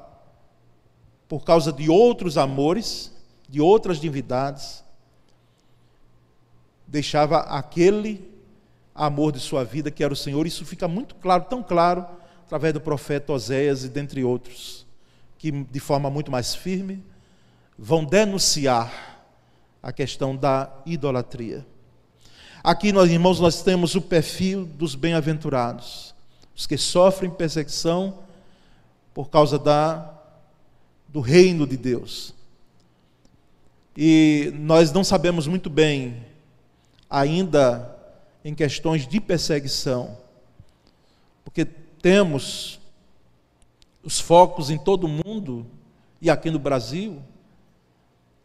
por 1.27 1.43
causa 1.43 1.71
de 1.71 1.91
outros 1.91 2.39
amores, 2.39 3.13
de 3.47 3.61
outras 3.61 3.99
divindades, 3.99 4.83
deixava 6.87 7.37
aquele 7.41 8.27
amor 8.95 9.31
de 9.31 9.39
sua 9.39 9.63
vida 9.63 9.91
que 9.91 10.03
era 10.03 10.11
o 10.11 10.17
Senhor. 10.17 10.47
Isso 10.47 10.65
fica 10.65 10.87
muito 10.87 11.13
claro, 11.13 11.43
tão 11.43 11.61
claro 11.61 12.03
através 12.47 12.73
do 12.73 12.81
profeta 12.81 13.31
Oséias 13.31 13.83
e 13.83 13.89
dentre 13.89 14.23
outros, 14.23 14.87
que 15.37 15.51
de 15.51 15.79
forma 15.79 16.09
muito 16.09 16.31
mais 16.31 16.55
firme 16.55 17.05
vão 17.77 18.03
denunciar 18.03 19.21
a 19.83 19.93
questão 19.93 20.35
da 20.35 20.81
idolatria. 20.83 21.63
Aqui, 22.61 22.91
nós, 22.91 23.09
irmãos, 23.09 23.39
nós 23.39 23.63
temos 23.63 23.95
o 23.95 24.01
perfil 24.01 24.65
dos 24.65 24.93
bem-aventurados, 24.93 26.13
os 26.53 26.67
que 26.67 26.77
sofrem 26.77 27.31
perseguição 27.31 28.19
por 29.13 29.29
causa 29.29 29.57
da, 29.57 30.13
do 31.07 31.21
reino 31.21 31.65
de 31.65 31.77
Deus. 31.77 32.33
E 33.95 34.51
nós 34.55 34.91
não 34.91 35.05
sabemos 35.05 35.47
muito 35.47 35.69
bem, 35.69 36.25
ainda 37.09 37.97
em 38.43 38.53
questões 38.53 39.07
de 39.07 39.21
perseguição, 39.21 40.17
porque 41.45 41.63
temos 41.63 42.77
os 44.03 44.19
focos 44.19 44.69
em 44.69 44.77
todo 44.77 45.05
o 45.05 45.09
mundo 45.09 45.65
e 46.21 46.29
aqui 46.29 46.51
no 46.51 46.59
Brasil. 46.59 47.21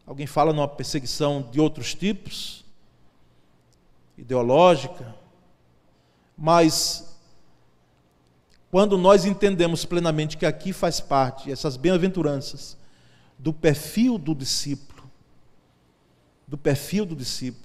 Alguém 0.07 0.27
fala 0.27 0.53
numa 0.53 0.69
perseguição 0.69 1.49
de 1.51 1.61
outros 1.61 1.95
tipos, 1.95 2.64
ideológica, 4.17 5.15
mas 6.37 7.19
quando 8.71 8.99
nós 8.99 9.25
entendemos 9.25 9.85
plenamente 9.85 10.37
que 10.37 10.47
aqui 10.47 10.73
faz 10.73 11.01
parte, 11.01 11.51
essas 11.51 11.77
bem-aventuranças, 11.77 12.77
do 13.39 13.53
perfil 13.53 14.19
do 14.19 14.35
discípulo, 14.35 15.11
do 16.47 16.59
perfil 16.59 17.07
do 17.07 17.15
discípulo, 17.15 17.65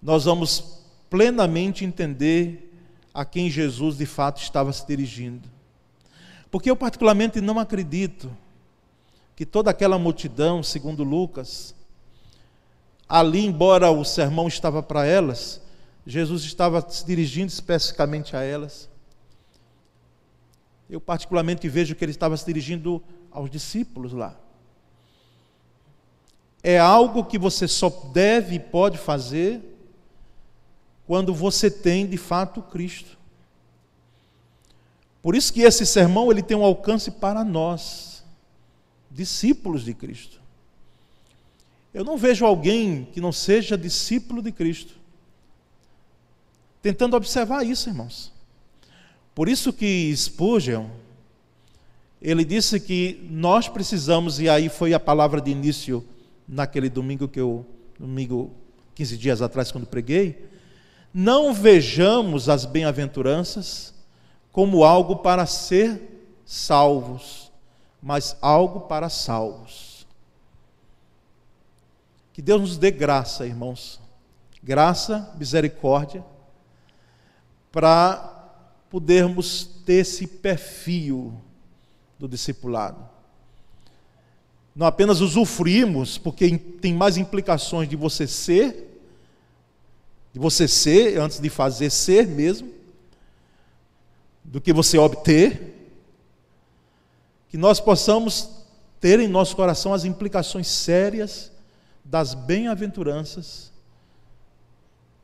nós 0.00 0.24
vamos 0.24 0.84
plenamente 1.10 1.84
entender 1.84 2.72
a 3.12 3.24
quem 3.24 3.50
Jesus 3.50 3.96
de 3.96 4.06
fato 4.06 4.40
estava 4.40 4.72
se 4.72 4.86
dirigindo. 4.86 5.48
Porque 6.50 6.70
eu, 6.70 6.76
particularmente, 6.76 7.40
não 7.40 7.58
acredito 7.58 8.30
que 9.34 9.44
toda 9.44 9.70
aquela 9.70 9.98
multidão, 9.98 10.62
segundo 10.62 11.02
Lucas, 11.02 11.74
ali, 13.08 13.46
embora 13.46 13.90
o 13.90 14.04
sermão 14.04 14.46
estava 14.46 14.82
para 14.82 15.06
elas, 15.06 15.60
Jesus 16.06 16.42
estava 16.42 16.84
se 16.88 17.04
dirigindo 17.06 17.48
especificamente 17.48 18.36
a 18.36 18.42
elas. 18.42 18.88
Eu, 20.88 21.00
particularmente, 21.00 21.68
vejo 21.68 21.94
que 21.94 22.04
ele 22.04 22.12
estava 22.12 22.36
se 22.36 22.44
dirigindo 22.44 23.02
aos 23.30 23.50
discípulos 23.50 24.12
lá. 24.12 24.36
É 26.62 26.78
algo 26.78 27.24
que 27.24 27.38
você 27.38 27.68
só 27.68 27.88
deve 28.12 28.56
e 28.56 28.60
pode 28.60 28.98
fazer 28.98 29.62
quando 31.06 31.32
você 31.34 31.70
tem 31.70 32.06
de 32.06 32.16
fato 32.16 32.60
Cristo. 32.60 33.16
Por 35.22 35.34
isso 35.34 35.52
que 35.52 35.62
esse 35.62 35.84
sermão 35.84 36.30
ele 36.30 36.42
tem 36.42 36.56
um 36.56 36.64
alcance 36.64 37.10
para 37.10 37.44
nós, 37.44 38.24
discípulos 39.10 39.84
de 39.84 39.94
Cristo. 39.94 40.40
Eu 41.98 42.04
não 42.04 42.16
vejo 42.16 42.46
alguém 42.46 43.08
que 43.12 43.20
não 43.20 43.32
seja 43.32 43.76
discípulo 43.76 44.40
de 44.40 44.52
Cristo 44.52 44.94
tentando 46.80 47.16
observar 47.16 47.66
isso, 47.66 47.88
irmãos. 47.88 48.32
Por 49.34 49.48
isso 49.48 49.72
que 49.72 50.16
Spurgeon, 50.16 50.86
ele 52.22 52.44
disse 52.44 52.78
que 52.78 53.26
nós 53.28 53.68
precisamos, 53.68 54.38
e 54.38 54.48
aí 54.48 54.68
foi 54.68 54.94
a 54.94 55.00
palavra 55.00 55.40
de 55.40 55.50
início 55.50 56.06
naquele 56.46 56.88
domingo 56.88 57.26
que 57.26 57.40
eu, 57.40 57.66
domingo, 57.98 58.52
15 58.94 59.18
dias 59.18 59.42
atrás, 59.42 59.72
quando 59.72 59.84
preguei, 59.84 60.48
não 61.12 61.52
vejamos 61.52 62.48
as 62.48 62.64
bem-aventuranças 62.64 63.92
como 64.52 64.84
algo 64.84 65.16
para 65.16 65.44
ser 65.46 66.00
salvos, 66.46 67.50
mas 68.00 68.36
algo 68.40 68.82
para 68.82 69.08
salvos. 69.08 69.87
Que 72.38 72.42
Deus 72.42 72.60
nos 72.60 72.76
dê 72.76 72.92
graça, 72.92 73.44
irmãos, 73.44 74.00
graça, 74.62 75.34
misericórdia, 75.36 76.24
para 77.72 78.16
podermos 78.88 79.64
ter 79.84 79.94
esse 79.94 80.24
perfil 80.24 81.34
do 82.16 82.28
discipulado. 82.28 83.04
Não 84.72 84.86
apenas 84.86 85.20
usufruímos, 85.20 86.16
porque 86.16 86.56
tem 86.56 86.94
mais 86.94 87.16
implicações 87.16 87.88
de 87.88 87.96
você 87.96 88.24
ser, 88.24 89.02
de 90.32 90.38
você 90.38 90.68
ser 90.68 91.18
antes 91.18 91.40
de 91.40 91.50
fazer 91.50 91.90
ser 91.90 92.28
mesmo, 92.28 92.72
do 94.44 94.60
que 94.60 94.72
você 94.72 94.96
obter, 94.96 95.90
que 97.48 97.58
nós 97.58 97.80
possamos 97.80 98.48
ter 99.00 99.18
em 99.18 99.26
nosso 99.26 99.56
coração 99.56 99.92
as 99.92 100.04
implicações 100.04 100.68
sérias 100.68 101.57
das 102.08 102.32
bem-aventuranças 102.32 103.70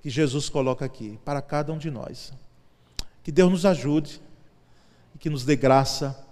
que 0.02 0.10
Jesus 0.10 0.50
coloca 0.50 0.84
aqui 0.84 1.18
para 1.24 1.40
cada 1.40 1.72
um 1.72 1.78
de 1.78 1.90
nós. 1.90 2.30
Que 3.22 3.32
Deus 3.32 3.50
nos 3.50 3.64
ajude 3.64 4.20
e 5.14 5.18
que 5.18 5.30
nos 5.30 5.46
dê 5.46 5.56
graça 5.56 6.22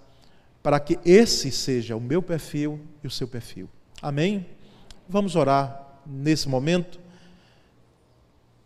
para 0.61 0.79
que 0.79 0.99
esse 1.03 1.51
seja 1.51 1.95
o 1.95 1.99
meu 1.99 2.21
perfil 2.21 2.79
e 3.03 3.07
o 3.07 3.09
seu 3.09 3.27
perfil. 3.27 3.67
Amém? 3.99 4.45
Vamos 5.09 5.35
orar 5.35 5.99
nesse 6.05 6.47
momento. 6.47 6.99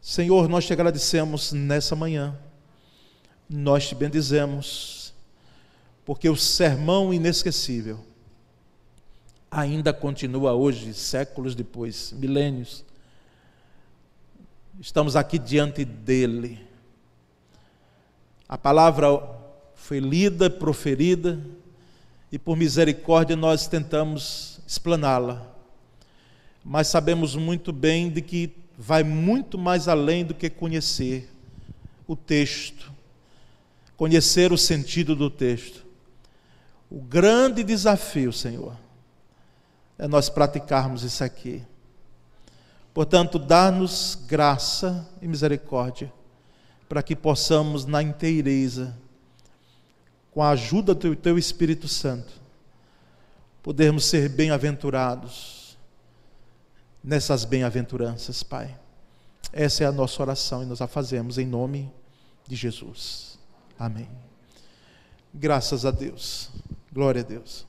Senhor, 0.02 0.50
nós 0.50 0.66
te 0.66 0.74
agradecemos 0.74 1.54
nessa 1.54 1.96
manhã, 1.96 2.38
nós 3.50 3.88
te 3.88 3.96
bendizemos, 3.96 5.14
porque 6.06 6.30
o 6.30 6.36
sermão 6.36 7.14
inesquecível 7.14 8.06
ainda 9.50 9.93
continua 9.93 10.54
hoje, 10.54 10.93
séculos 10.93 11.56
depois, 11.56 12.12
milênios. 12.12 12.84
Estamos 14.80 15.16
aqui 15.16 15.39
diante 15.39 15.84
dele. 15.84 16.60
A 18.48 18.58
palavra 18.58 19.08
foi 19.76 20.00
lida, 20.00 20.50
proferida, 20.50 21.39
e 22.32 22.38
por 22.38 22.58
misericórdia 22.58 23.36
nós 23.36 23.68
tentamos 23.68 24.60
explaná-la. 24.68 25.48
Mas 26.64 26.88
sabemos 26.88 27.36
muito 27.36 27.72
bem 27.72 28.10
de 28.10 28.22
que 28.22 28.54
vai 28.78 29.02
muito 29.02 29.58
mais 29.58 29.88
além 29.88 30.26
do 30.26 30.34
que 30.34 30.50
conhecer 30.50 31.30
o 32.06 32.16
texto, 32.16 32.91
conhecer 33.95 34.52
o 34.52 34.58
sentido 34.58 35.16
do 35.16 35.30
texto. 35.30 35.86
O 36.89 37.02
grande 37.02 37.64
desafio, 37.64 38.32
Senhor, 38.32 38.76
é 39.98 40.08
nós 40.08 40.30
praticarmos 40.30 41.04
isso 41.04 41.24
aqui. 41.24 41.64
Portanto, 42.93 43.38
dá-nos 43.38 44.18
graça 44.28 45.08
e 45.22 45.28
misericórdia 45.28 46.12
para 46.89 47.04
que 47.04 47.16
possamos, 47.16 47.86
na 47.86 48.02
inteireza, 48.02 48.95
com 50.32 50.41
a 50.41 50.50
ajuda 50.50 50.95
do 50.95 51.16
Teu 51.16 51.38
Espírito 51.38 51.88
Santo, 51.88 52.34
podermos 53.62 54.06
ser 54.06 54.30
bem-aventurados 54.30 55.78
nessas 57.04 57.43
bem-aventuranças, 57.43 58.41
Pai. 58.41 58.78
Essa 59.52 59.84
é 59.84 59.88
a 59.88 59.91
nossa 59.91 60.22
oração 60.22 60.64
e 60.64 60.66
nós 60.66 60.82
a 60.82 60.88
fazemos 60.88 61.38
em 61.38 61.45
nome 61.45 61.91
de 62.48 62.56
Jesus. 62.56 63.38
Amém. 63.78 64.10
Graças 65.34 65.86
a 65.86 65.91
Deus. 65.91 66.50
Glória 66.91 67.22
a 67.22 67.24
Deus. 67.24 67.66